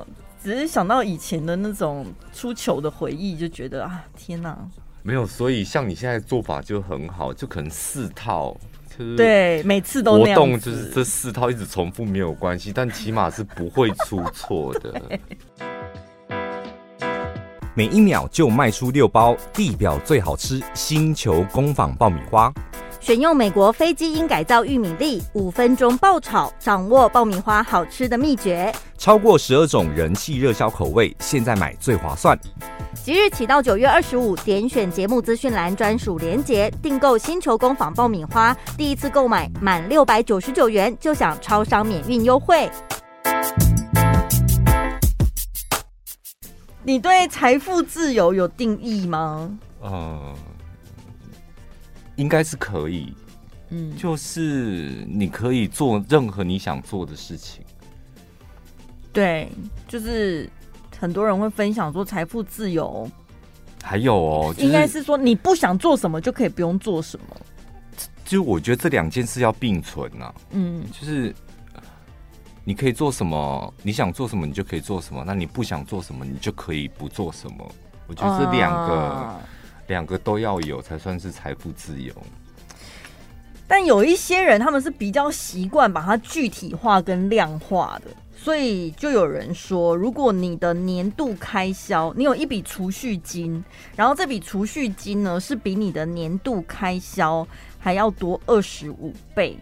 [0.43, 4.57] 只是想到以前的那种出糗的回忆，就觉得啊，天哪！
[5.03, 8.55] 没有，所以像你现在做法就很好，就可能四套，
[8.97, 15.01] 就是对，每次都活动就是这四套一直重复没有关系，但起码是不会出错的。
[17.75, 22.51] 每一秒就卖出六包地表最好吃星球工坊爆米花。
[22.99, 28.73] 选用美国非基因改造玉米粒，五分钟爆炒，掌握爆米花好吃的秘诀。
[28.97, 32.37] 超过十二种人气热销口味，现在买最划算。
[33.01, 42.69] 即日起到九月二十五，点选节目资讯栏专属连结，订购星球工坊爆米花，第一次购买满六百九十九元就享超商免运优惠。
[46.83, 49.57] 你对财富自由有定义吗？
[49.81, 50.33] 呃，
[52.19, 53.13] 应该是可以。
[53.69, 57.63] 嗯，就是你可以做任何你想做的事情。
[59.13, 59.47] 对，
[59.87, 60.49] 就是
[60.99, 63.09] 很多人会分享说财富自由，
[63.83, 67.25] 还有哦，应该是说你不想做什么就可以不用做什么。
[68.25, 70.33] 就我觉得这两件事要并存呐。
[70.51, 71.33] 嗯，就是
[72.63, 77.71] 你可以做什么，你想做什么你就可以做什么，那你不想做什么你就可以不做什么。
[78.07, 79.39] 我觉得这两个、啊、
[79.89, 82.13] 两个都要有才算是财富自由。
[83.67, 88.11] 但有一些人他们是比较习惯把它具体化跟量化的。
[88.41, 93.61] 所以就有人说，如果你的年度开销，你有一笔储蓄金，
[93.97, 97.45] 然后这笔储蓄金呢是比你的年度开销
[97.77, 99.59] 还要多二十五倍。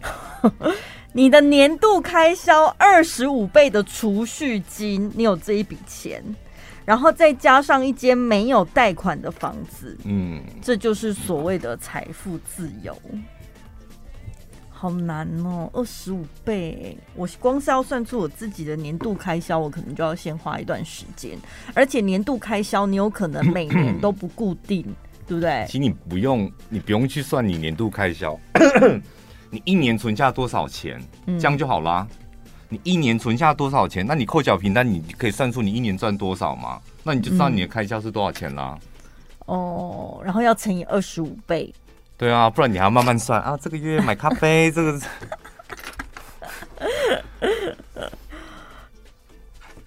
[1.12, 6.22] 你的年度开销二十五倍的储蓄金，你有这一笔钱，
[6.84, 12.96] 然后再加上一间没有贷款的房子，嗯，这就是所谓的财富自由。
[14.70, 16.98] 好难哦，二十五倍！
[17.14, 21.38] 我光是要算出我自己的年度开销，我可能就要先花一段时间。
[21.72, 24.84] 而且年度开销，你有可能每年都不固定，
[25.26, 25.64] 对不对？
[25.66, 28.38] 其实你不用，你不用去算你年度开销，
[29.48, 32.06] 你一年存下多少钱，这样就好啦。
[32.68, 36.80] 你一年存下多少钱，那你扣缴凭单，你可以算出你一年赚多少嘛？
[37.02, 38.78] 那你就知道你的开销是多少钱啦。
[39.46, 41.72] 哦，然后要乘以二十五倍。
[42.16, 43.56] 对啊，不然你还要慢慢算啊。
[43.60, 45.00] 这个月买咖啡， 这个。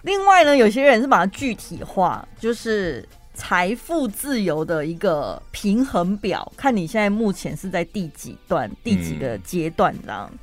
[0.02, 10.30] 另外呢，有些人是把它具体化，就是财富自由的一个平衡表，看你现在目前是在第几段、第几个阶段这样。
[10.32, 10.38] 嗯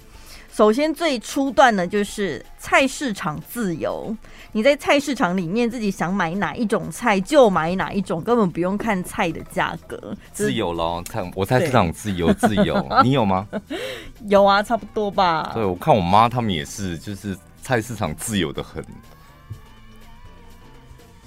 [0.56, 4.16] 首先，最初段呢，就是菜市场自由。
[4.54, 11.04] 你在菜市场里面自己想买哪一种菜就买哪一种，根本不用看菜的价格，自由咯。
[11.10, 13.46] 菜我菜市场自由自由，你有吗？
[14.30, 15.52] 有啊，差不多吧。
[15.54, 18.82] 对，我看我妈他们也是，就是菜市场自由的很。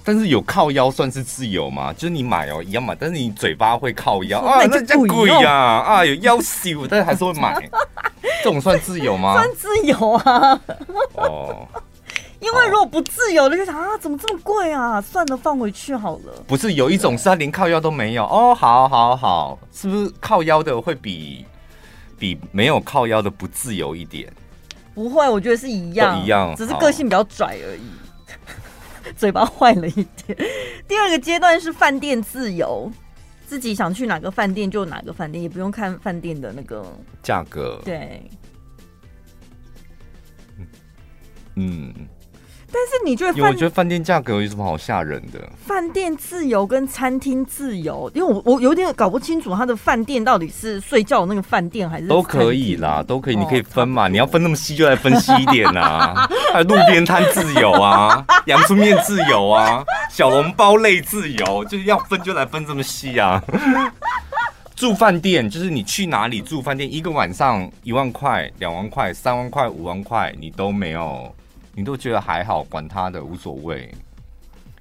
[0.03, 1.93] 但是有靠腰算是自由吗？
[1.93, 7.69] 就是你买哦，一样买，但是你嘴巴会靠腰 啊，那叫贵呀啊，有腰修，但是还是会买。
[8.43, 9.33] 这种算自由吗？
[9.33, 10.59] 算自由啊！
[11.15, 11.67] 哦，
[12.39, 15.01] 因为如果不自由的就想啊，怎么这么贵啊？
[15.01, 16.43] 算了，放回去好了。
[16.47, 21.45] 不是有一种是他连靠腰都没有哦，好好好，是不是靠腰的会比
[22.17, 24.31] 比没有靠腰的不自由一点？
[24.95, 27.89] 不会，我觉得是一样，一样，只是个性比较拽而已，
[29.17, 30.37] 嘴巴坏了一点。
[30.87, 32.91] 第二个阶段是饭店自由。
[33.45, 36.85] 自己想去哪个饭店就哪个饭店，也不用看饭店的那个
[37.23, 37.81] 价格。
[37.83, 38.21] 对，
[41.55, 41.91] 嗯。
[42.71, 43.43] 但是你觉得？
[43.43, 45.39] 我觉得饭店价格有什么好吓人的？
[45.65, 54.07] 饭店自由跟餐厅自由，因为我我有点搞不清楚，他的饭店到底是睡觉的那个饭店还是都可以啦，都可以，你可以分嘛。
[54.07, 56.27] 你要分那么细，就来分细一点啊。
[56.53, 63.41] 还有路边摊自由啊，阳春面自由啊，小笼包类自由，就是要分就来分这么细啊。
[64.75, 71.33] 住饭店就是你去哪里住饭店，一个晚上一万块、两万块、三万块、五万块，你都没有。
[71.79, 73.89] 你都觉得还好，管他的无所谓。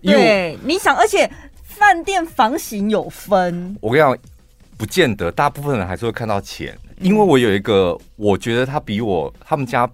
[0.02, 1.30] 对，你想，而且
[1.62, 3.76] 饭店房型有分。
[3.80, 4.18] 我跟你讲，
[4.76, 6.76] 不见得，大部分人还是会看到钱。
[6.98, 9.88] 因为我有一个，我觉得他比我，他们家，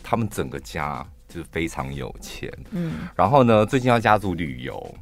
[0.00, 2.48] 他们整个家就是非常有钱。
[2.70, 4.94] 嗯，然后呢，最近要家族旅游。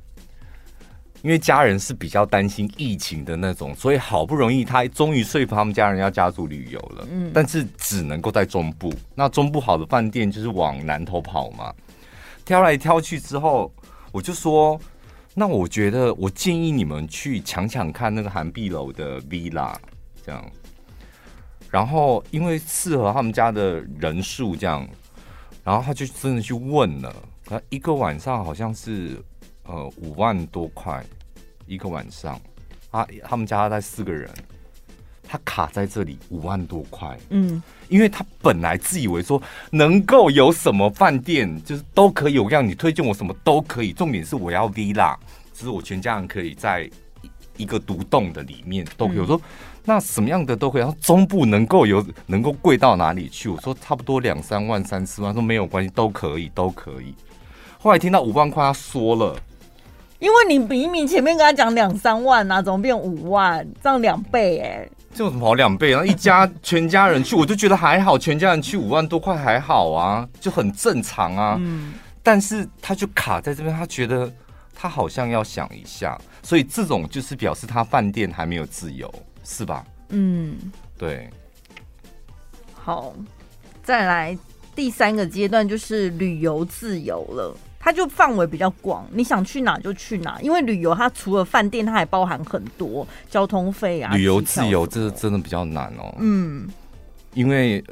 [1.26, 7.04] 因为家人是比较担心疫情的那种，所以好不容易他终于说服他们家人要家族旅游了。
[7.10, 8.94] 嗯，但是只能够在中部。
[9.12, 11.74] 那中部好的饭店就是往南头跑嘛。
[12.44, 13.74] 挑来挑去之后，
[14.12, 14.80] 我就说，
[15.34, 19.74] 那我觉得我建议你们去抢抢看那个韩碧楼的 villa，
[20.24, 20.48] 这样。
[21.72, 24.88] 然后因为适合他们家的人数这样，
[25.64, 27.12] 然后他就真的去问了，
[27.44, 29.20] 他一个晚上好像是。
[29.68, 31.04] 呃，五万多块
[31.66, 32.40] 一个晚上，
[32.90, 34.30] 啊，他们家在四个人，
[35.22, 39.40] 他卡在这里五万多块，嗯，因为他本来自以为说
[39.70, 45.16] 能够有什么饭店就是都可以，我让你推荐我什么都可以，重点是我要 villa，
[45.52, 46.88] 就是我全家人可以在
[47.56, 49.18] 一个独栋的里面都可以。
[49.18, 49.40] 我说
[49.84, 53.48] 那什么样的都可以，然后中部能够有能够贵到哪里去？
[53.48, 57.14] 我说差不多两三万、三四万，说没有关系，都可以，都可以。
[57.78, 59.36] 后来听到五万块，他说了，
[60.18, 63.66] 因为你明明前面跟他讲两三万啊，怎么变五万？
[63.82, 65.90] 这样两倍哎、欸，这有什么好两倍？
[65.90, 71.56] 然后一家全家人去，我就觉得还好，全家人去五万多块还好啊，就很正常啊。
[71.60, 74.32] 嗯，但是他就卡在这边，他觉得
[74.74, 79.12] 他好像要想一下，所以这种就是表示他饭店还没有自由，
[79.44, 79.84] 是吧？
[80.08, 80.56] 嗯，
[80.96, 81.28] 对。
[82.72, 83.14] 好，
[83.82, 84.38] 再来
[84.74, 87.56] 第三个阶段就是旅游自由了。
[87.78, 94.12] 它就范围比较广，你想去哪就去哪，因为旅游它除了饭店，它还包含很多交通费啊。
[94.14, 96.14] 旅游自由这真的比较难哦。
[96.18, 96.68] 嗯，
[97.34, 97.82] 因为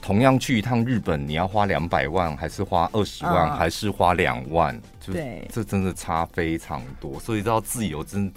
[0.00, 4.80] 同样去一趟日本，你要花两百万，还是花二十万，还是花两万？
[5.00, 5.12] 就，
[5.52, 7.20] 这真的差非常多。
[7.20, 8.32] 所以，知道自由真。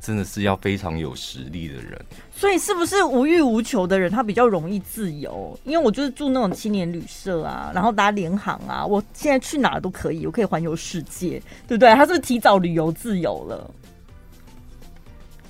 [0.00, 2.00] 真的是要非常有实力的人，
[2.34, 5.58] 所以是不是无欲无求的人，他比较容易自由？
[5.62, 11.94] 因为我就是住那种青年旅社啊，然后搭联航啊，我现在去哪儿都可以，我可以环游世界，对不对？
[11.94, 13.70] 他是不是提早旅游自由了？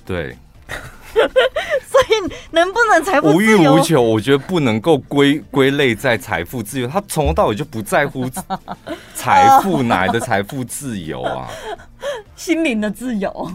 [0.05, 0.35] 对，
[1.87, 4.01] 所以能不能财富无欲无求？
[4.01, 8.29] 我觉得不能够归归类在财富自由，他从头到尾就不在乎
[9.15, 11.47] 财富 哪来的财富自由啊，
[12.35, 13.49] 心灵的自由。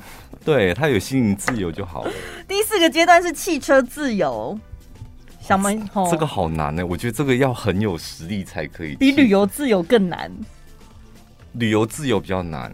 [0.47, 2.13] 对，他有心灵自由就好了。
[2.47, 4.57] 第四个阶段是汽车自由，
[5.41, 5.71] 想吗？
[6.09, 8.95] 这个好难呢，我觉得这个要很有实力才可以。
[8.95, 10.31] 比旅游自由更难。
[11.55, 12.73] 旅游自由比较难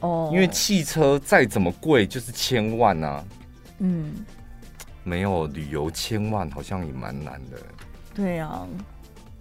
[0.00, 3.24] 哦，因为汽车再怎么贵就是千万啊。
[3.80, 4.12] 嗯，
[5.02, 7.58] 没有旅游千万好像也蛮难的。
[8.14, 8.64] 对啊，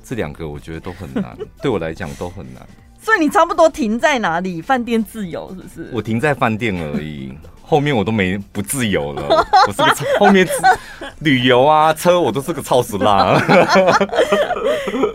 [0.04, 2.68] 这两个我觉得都很难， 对我来讲都很难。
[3.02, 4.62] 所以你差不多停在哪里？
[4.62, 5.90] 饭店自由是不是？
[5.94, 7.34] 我停在饭店而已，
[7.70, 9.46] 后面我都没不自由了。
[9.68, 10.48] 我是个后面
[11.20, 13.40] 旅游啊，车我都是个超时啦。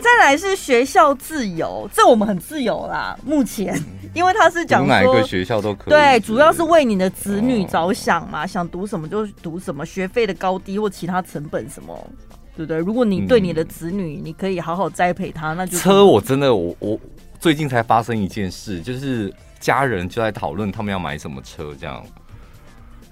[0.01, 3.17] 再来是学校自由，这我们很自由啦。
[3.25, 3.77] 目前，
[4.13, 12.09] 因为他是讲说哪一个学校都可以，对，主要是为你的子女着想嘛，想读什么就读什么，学费的高低或其他成本什么，
[12.55, 12.77] 对不对？
[12.77, 16.97] 如果你对你的子女，你可以好好栽培他，那就车我真的我我。
[17.37, 22.03] 最近才发生一件事，就是家人就在讨论他们要买什么车，这样，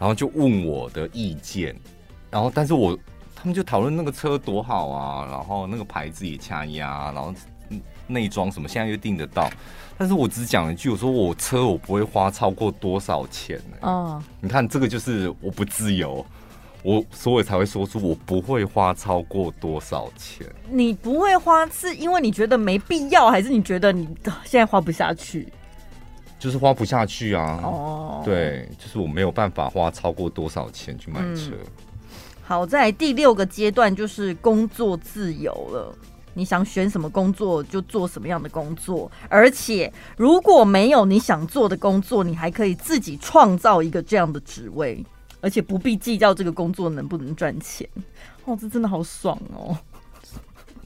[0.03, 1.73] 然后就问我的意见，
[2.29, 2.93] 然后但是我
[3.33, 7.33] 他们就讨论那个车多好啊，然后那个牌子也掐压，然后
[8.05, 9.49] 内装什么现在又订得到，
[9.97, 13.77] 但是我只讲一句，我说我车我不会花超过多少钱呢？
[13.79, 16.25] 哦，你看这个就是我不自由。
[16.81, 20.45] 我所以才会说出我不会花超过多少钱。
[20.69, 24.05] 你不会花是因为你觉得没必要，还是你觉得你
[24.43, 25.47] 现在花不下去？
[26.43, 27.61] 就是花不下去啊。
[27.63, 31.51] 哦，对，就是我没有办法花超过多少钱去买车。
[31.51, 31.71] 嗯、
[32.43, 35.95] 好，在第六个阶段就是工作自由了。
[36.33, 45.01] 你想选什么工作就做什么样的工作，而且如果没有你想做的工作，你还可以自己创造一个这样的职位。
[45.39, 47.85] 而且不必计较这个工作能不能赚钱，
[48.45, 49.77] 哦，这真的好爽哦！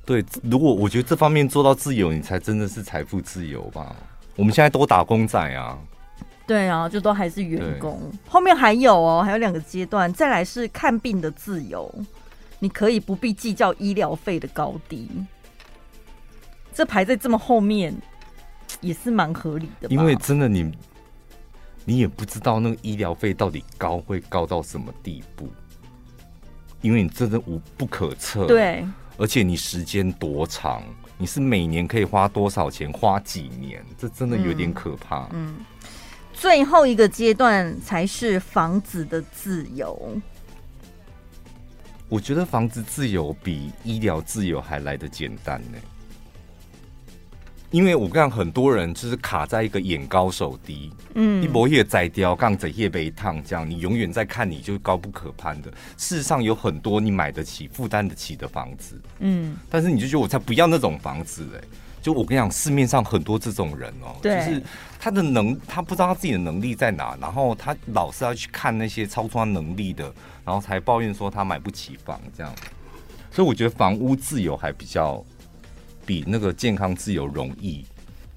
[0.04, 3.96] 对，如果我觉得这方面做到自由，你才真的是财富自由吧？
[4.38, 5.78] 我们现在都打工仔啊，
[6.48, 8.00] 对啊，就都还是员工。
[8.30, 11.94] 后面还有哦，还有两个阶段，再来是看病的自由，
[12.60, 15.10] 你可以不必计较医疗费的高低。
[16.74, 17.94] 这排在这么后面，
[18.80, 20.72] 也是蛮合理的，因为真的你。
[21.90, 25.48] 你也不知道那个医疗费到底高会高到什么地步，
[26.82, 28.46] 因为你真的无不可测。
[28.46, 28.86] 对，
[29.18, 30.84] 而且你时间多长，
[31.18, 35.24] 你是每年可以花多少钱，花几年，这真的有点可怕。
[35.34, 35.66] 嗯，嗯，
[36.32, 40.20] 最后一个阶段才是房子的自由。
[42.08, 45.78] 我觉得房子自由比医疗自由还来得简单呢。
[47.70, 55.70] 因为我看很多人就是卡在一个眼高手低，嗯，一波叶摘掉，杠子叶被烫，这样你永远在看你就高不可攀的。
[55.98, 61.68] 事实上有很多你买得起、负担得起的房子，嗯，但是你就觉得我才不要那种房子哎、欸。
[62.02, 64.64] 就我跟你讲，市面上很多这种人哦、喔，就是
[64.98, 70.06] 他的能，他不知道他自己的能力在哪，然后他老是要去看那些超出他能力的，
[70.46, 72.54] 然后才抱怨说他买不起房这样。
[73.30, 75.22] 所以我觉得房屋自由还比较。
[76.08, 77.86] 比那个健康自由容易。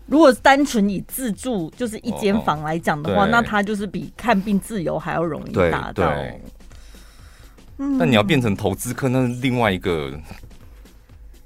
[0.07, 6.13] 如果单纯以自住就是一间房来讲的话，哦、那它就是比看病自由还要容易达到。
[7.79, 10.11] 嗯，但你要变成投资客，那是另外一个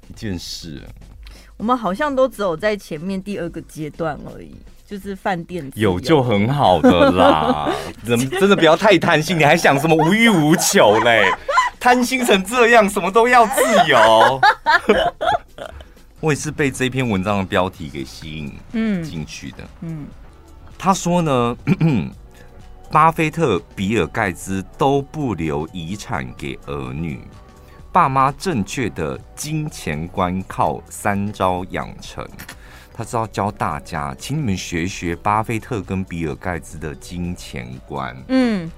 [0.09, 0.81] 一件事。
[1.57, 4.55] 我们好像都只有在前面第二个阶段而已。
[4.87, 7.73] 就是饭店有就很好的啦，
[8.05, 11.27] 真真的不要太贪心，你还想什么无欲无求嘞？
[11.79, 14.39] 贪心成这样，什么都要自由。
[16.19, 19.57] 我也是被这篇文章的标题给吸引，嗯，进去的。
[19.81, 20.07] 嗯，
[20.77, 21.57] 他说呢，
[22.91, 27.19] 巴菲特、比尔盖茨都不留遗产给儿女，
[27.91, 32.25] 爸妈正确的金钱观靠三招养成。
[32.93, 38.15] 他知道教大家，请你们学学巴菲特跟比尔盖茨的金钱观。
[38.29, 38.71] 嗯，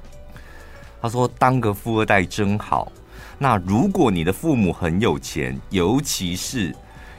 [0.99, 2.91] 他说当个富二代真好。
[3.37, 6.75] 那如果你的父母很有钱，尤其是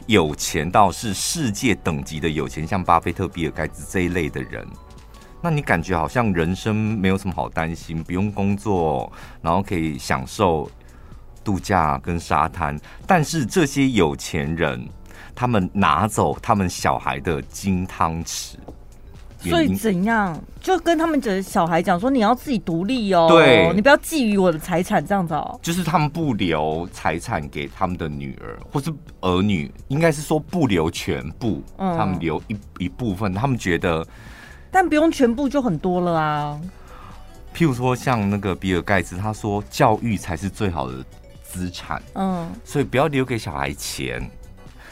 [0.08, 4.66] 有钱到是世界等级的有钱，像巴菲特、比尔盖茨这一类的人，
[5.40, 10.68] 那你感觉好像人生没有什么好担心，不用工作，然后可以享受
[11.44, 12.76] 度假跟沙滩。
[13.06, 14.84] 但是这些有钱人。
[15.34, 18.54] 他们拿走他们小孩的金汤匙，
[19.38, 25.58] 所以怎样就跟他们的小孩讲说，你要自己独立哦，对，你不要觊觎我的财产这样子哦。
[25.62, 34.04] 就是他们不留财产给他们的女儿或是儿女，应该是说不留全部，嗯，他们留一一部分，他们觉得，
[34.70, 36.60] 但不用全部就很多了啊。
[37.54, 41.04] 譬如说像那个比尔盖茨，他说教育才是最好的
[41.44, 44.28] 资产，嗯，所以不要留给小孩钱。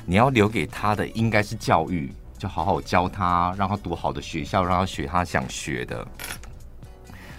[0.09, 6.07] 你要留给他的应该是教育，就好好教他，让他读好的学校，让他学他想学的。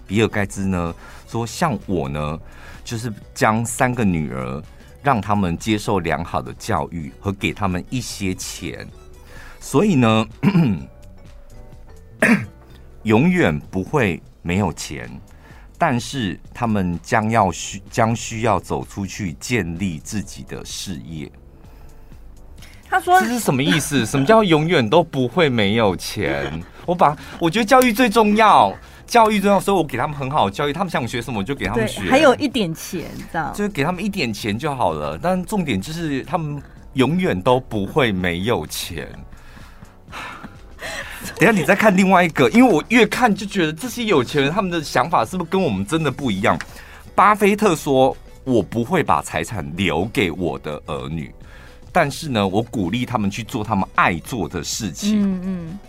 [0.06, 0.96] 比尔盖茨呢
[1.28, 2.40] 说，像我呢，
[2.84, 4.64] 就是将三个女儿，
[5.04, 8.88] 让他们接受良好的教育和给他们一些钱，
[9.60, 10.26] 所以呢，
[13.04, 15.10] 永远不会没有钱，
[15.78, 21.30] 但是他们将要需将需要走出去建立自己的事业。
[22.90, 24.06] 他说：“这是什么意思？
[24.08, 26.52] 什么叫永远都不会没有钱？
[26.86, 28.74] 我把我觉得教育最重要，
[29.06, 30.74] 教育重要，所以我给他们很好的教育。
[30.74, 32.10] 他们想学什么，我就给他们学。
[32.10, 35.20] 还有一点钱，这样就是给他们一点钱就好了。
[35.22, 36.62] 但重点就是他们
[36.94, 39.08] 永远都不会没有钱。
[41.38, 46.58] 等下你再看另外一个，因为我越看就觉得这些有钱人他们的想法是不是跟我们真的不一样？
[47.14, 48.16] 巴菲特说
[48.46, 51.34] ：‘我不会把财产留给我的儿女。’
[52.00, 55.20] 但是呢，我鼓励他们去做他们爱做的事情。
[55.20, 55.80] 嗯嗯。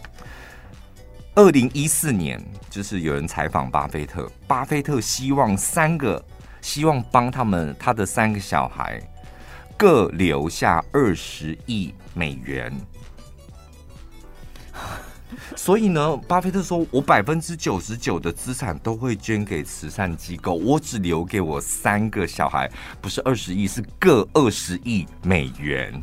[1.35, 6.25] 二零一四年，就是有人采访巴菲特，巴菲特希望三个，
[6.63, 8.99] 希望帮他们他的三个小孩
[9.77, 12.73] 各留下二十亿美元。
[15.55, 22.71] 所以呢，巴菲特说：“我百分之九十九的资产都会捐给慈善机构，我只留给我三个小孩，
[23.01, 26.03] 不是二十亿，是各二十亿美元。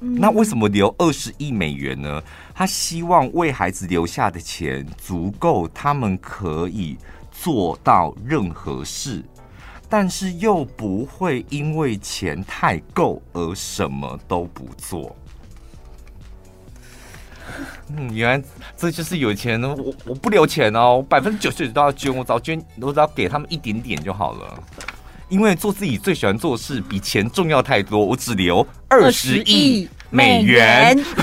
[0.00, 0.14] 嗯。
[0.18, 2.22] 那为什么留二十亿美元呢？
[2.54, 6.96] 他希望为孩子留下的钱足够他们可以
[7.30, 9.22] 做到任何事，
[9.88, 15.14] 但是又不会因为钱太够而什么都不做。”
[17.96, 18.46] 嗯，原来
[18.76, 19.70] 这就是有钱人。
[19.70, 24.62] 我我不留钱哦，百分之九十九都要捐，我只要捐，我只要给他们一点点就好了。
[25.28, 30.96] 因为做自己最喜欢做的事比钱重要太多，我只留二十亿美元。
[30.96, 31.04] 美元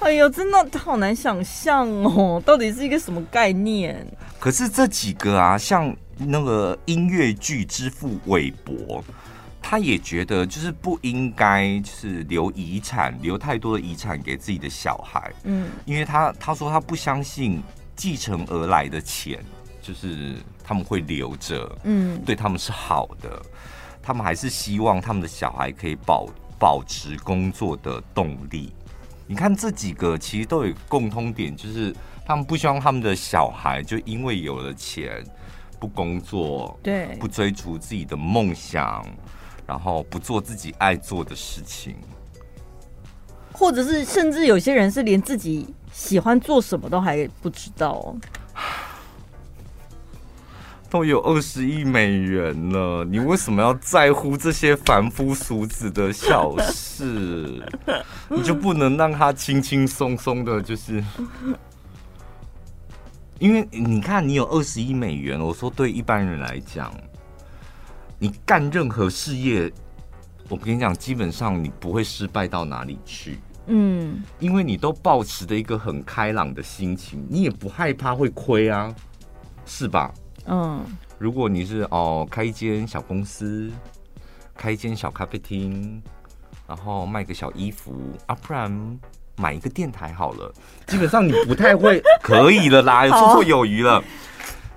[0.00, 4.06] 哎呦，真的好难想象哦，到底是一个什么概念？
[4.38, 5.94] 可是这几个啊，像。
[6.18, 9.02] 那个音乐剧之父韦伯，
[9.60, 15.32] 他也觉得就是不应该就是留遗产，留太多的遗产给自己的小孩。
[15.44, 17.62] 嗯，因为他他说他不相信
[17.96, 19.42] 继承而来的钱
[19.80, 23.42] 就是他们会留着，嗯，对他们是好的。
[24.02, 28.72] 他们还是希望他们的小孩可以保保持工作的动力。
[29.26, 31.94] 你看这几个其实都有共通点，就是
[32.26, 35.24] 他们不希望他们的小孩就因为有了钱。
[35.84, 39.04] 不工作，对，不追逐自己的梦想，
[39.66, 41.94] 然后不做自己爱做的事情，
[43.52, 47.92] 或者是甚至有些人是连自己喜欢做什么都还不知道。
[47.92, 48.16] 哦
[50.88, 57.62] 都有二十亿美元了，你为什么要在乎这些凡夫俗子的小事？
[58.30, 61.04] 你就不能让他轻轻松松的，就是？
[63.44, 66.90] 因为你看，你有二十亿美元，我说对一般人来讲，
[68.18, 69.70] 你干任何事业，
[70.48, 73.38] 我跟你讲，基本上你不会失败到哪里去。
[73.66, 78.94] 嗯，因为你都保持着一个很开朗的心情，你也不害怕会亏啊，
[79.66, 80.10] 是吧？
[80.46, 80.82] 嗯，
[81.18, 83.70] 如果你是哦开一间小公司，
[84.54, 86.02] 开一间小咖啡厅，
[86.66, 88.98] 然后卖个小衣服啊，不然
[89.36, 90.52] 买一个电台好了。
[90.86, 94.02] 基本上你不太会， 可以了啦，绰绰有余了，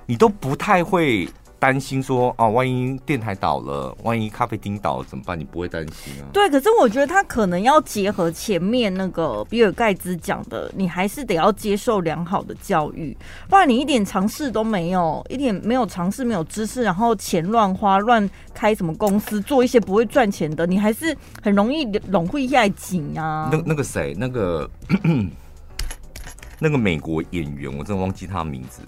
[0.05, 1.27] 你都不太会。
[1.59, 5.39] 担心说啊，万一电台倒了，万一咖啡厅倒了怎么办？
[5.39, 6.29] 你不会担心啊？
[6.31, 13.17] 对，可是我觉得他可能要结合前面那个比尔盖茨讲的，你还是得要接受良好的教育，
[13.49, 23.49] 不然你一点尝试都没有，一点没有尝试，没有知识，然后钱乱花，乱开什么公司，做一些不会赚钱的，你还是很容易拢会下紧啊。
[23.51, 24.69] 那那个谁，那个
[26.59, 28.81] 那个美国演员，我真的忘记他的名字。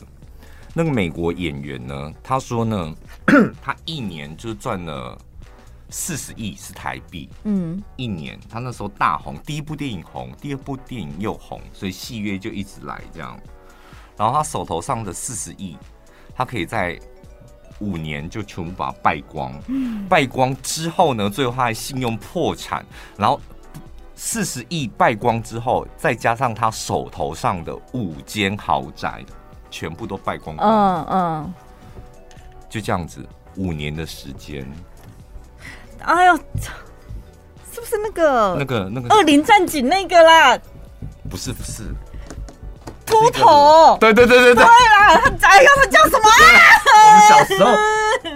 [0.73, 2.13] 那个美国演员呢？
[2.23, 2.95] 他说呢，
[3.61, 5.17] 他一年就赚了
[5.89, 7.27] 四十亿是台币。
[7.43, 13.37] 嗯，一年他那时候大红，第一部电影红，第二部电影又红，所以戏约就一直来这样。
[14.15, 15.75] 然后他手头上的四十亿，
[16.35, 16.99] 他可以在
[17.79, 19.51] 五年就全部把它败光。
[19.67, 22.85] 嗯，败光之后呢，最后他还信用破产。
[23.17, 23.41] 然后
[24.13, 29.25] 四十亿败光之后，再加上他手头上的五间豪宅。
[29.69, 31.53] 全部都败光光，嗯嗯，
[32.69, 34.65] 就这样子，五年的时间。
[36.03, 36.35] 哎呦，
[37.71, 40.57] 是不是那个那个那个恶灵战警那个啦？
[41.29, 41.83] 不是不是，
[43.05, 43.97] 秃头。
[43.99, 44.63] 对对对对对。
[44.63, 46.39] 对啦，哎呀，他叫什么啊？
[46.95, 47.71] 我们小时候，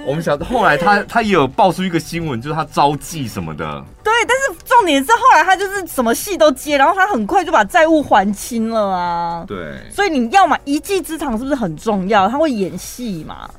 [0.05, 3.85] 我们小时候，后来他他也有爆出一个新闻，就是他招妓什么的。
[4.03, 4.52] 对，但是
[4.83, 9.45] 重点是后来他就是什么戏都接，然后他很快就把债务还清了啊。
[9.47, 12.27] 对，所以你要嘛一技之长是不是很重要？
[12.27, 13.49] 他会演戏嘛？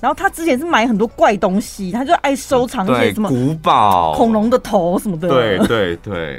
[0.00, 5.28] 然后他之前是买很多怪东西，他就爱收藏一些什么古堡、恐龙的头什么的。
[5.28, 6.36] 对对对，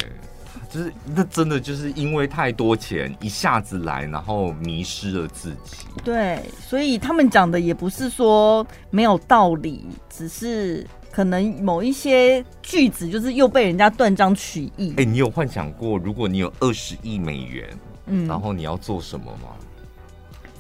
[0.70, 5.78] 就是那真的就是因为太多钱一下子来，然后迷失了自己。
[6.04, 10.86] 对，所以他们讲的也不是说没有道理，只是。
[11.20, 14.94] 可能某一些句子就是又被人家断章取义。
[14.96, 17.68] 哎，你有幻想过，如果你有二十亿美元，
[18.06, 19.50] 嗯，然后你要做什么吗？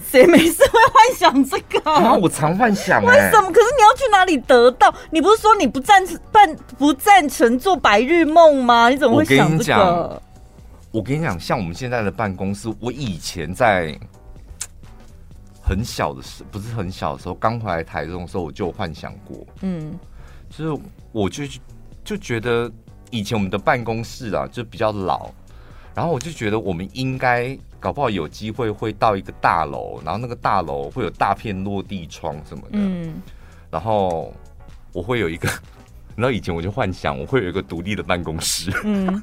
[0.05, 2.13] 谁没事会幻想这个啊？
[2.13, 3.01] 我常幻想。
[3.05, 3.49] 为什么？
[3.53, 4.93] 可是你要去哪里得到？
[5.09, 8.89] 你不是说你不赞成办不赞成做白日梦吗？
[8.89, 10.21] 你怎么会想这个？
[10.91, 13.97] 我跟你讲，像我们现在的办公室，我以前在
[15.63, 19.97] 很小的时候，不是很小的时候，刚回来台中的时候，我就有幻想过，嗯。
[20.49, 20.81] 就是，
[21.11, 21.43] 我就
[22.03, 22.71] 就觉得
[23.11, 25.31] 以前我们的办公室啊，就比较老，
[25.95, 33.21] 然后我就觉得我们应该搞不好有机会会到一个大楼，然后那个大楼会有大片落地窗什么的，嗯，
[33.69, 34.33] 然后
[34.91, 35.47] 我会有一个，
[36.15, 39.21] 然后以前我就幻想我会有一个独立的办公室，嗯，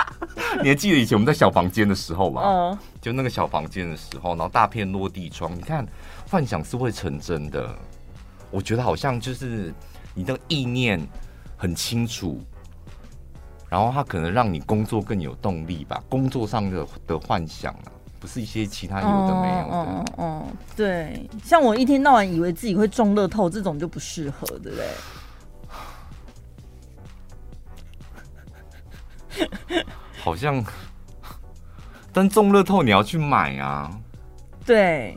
[0.62, 2.42] 你还记得以前我们在小房间的时候吗？
[2.42, 5.86] 哦，就那个小房间的时候，然后大片落地窗，你看
[6.28, 7.68] 幻想是会成真的，
[8.50, 9.72] 我觉得好像就是。
[10.14, 11.00] 你的意念
[11.56, 12.40] 很清楚，
[13.68, 16.02] 然后它可能让你工作更有动力吧。
[16.08, 19.72] 工作上的的幻想啊，不是一些其他有的没有的。
[19.72, 20.46] 嗯嗯，
[20.76, 24.88] 对，像我一天到晚以为自己会中乐透，这种就不适合，对不对？
[30.22, 30.62] 好像，
[32.12, 33.90] 但中乐透你要去买啊。
[34.64, 35.16] 对。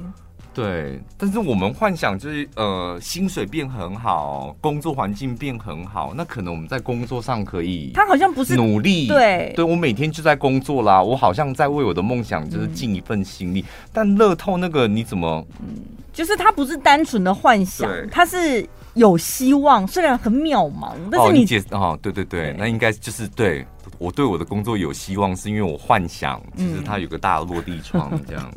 [0.56, 13.60] 对，但是我们幻想就是呃，薪水变很好，工作环境变很好，那可能我们在工作上可以，他好像不是努力，对，对我每天就在工作啦，我好像在为我的梦想就是尽一份心力。
[13.60, 15.76] 嗯、但乐透那个你怎么，嗯，
[16.14, 22.56] 就是他不是单纯的幻想，他是有希望，虽然很渺茫，但是你，解哦，对对对，对。
[22.58, 23.66] 那应该就是对
[23.97, 28.53] 我对我的工作有希望，是因为我幻想其实它有个大的落地窗这样。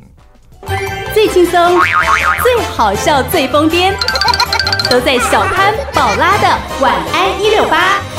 [1.18, 1.80] 最轻松、
[2.44, 3.92] 最好笑、最疯癫，
[4.88, 8.17] 都在小潘宝拉的晚安一六八。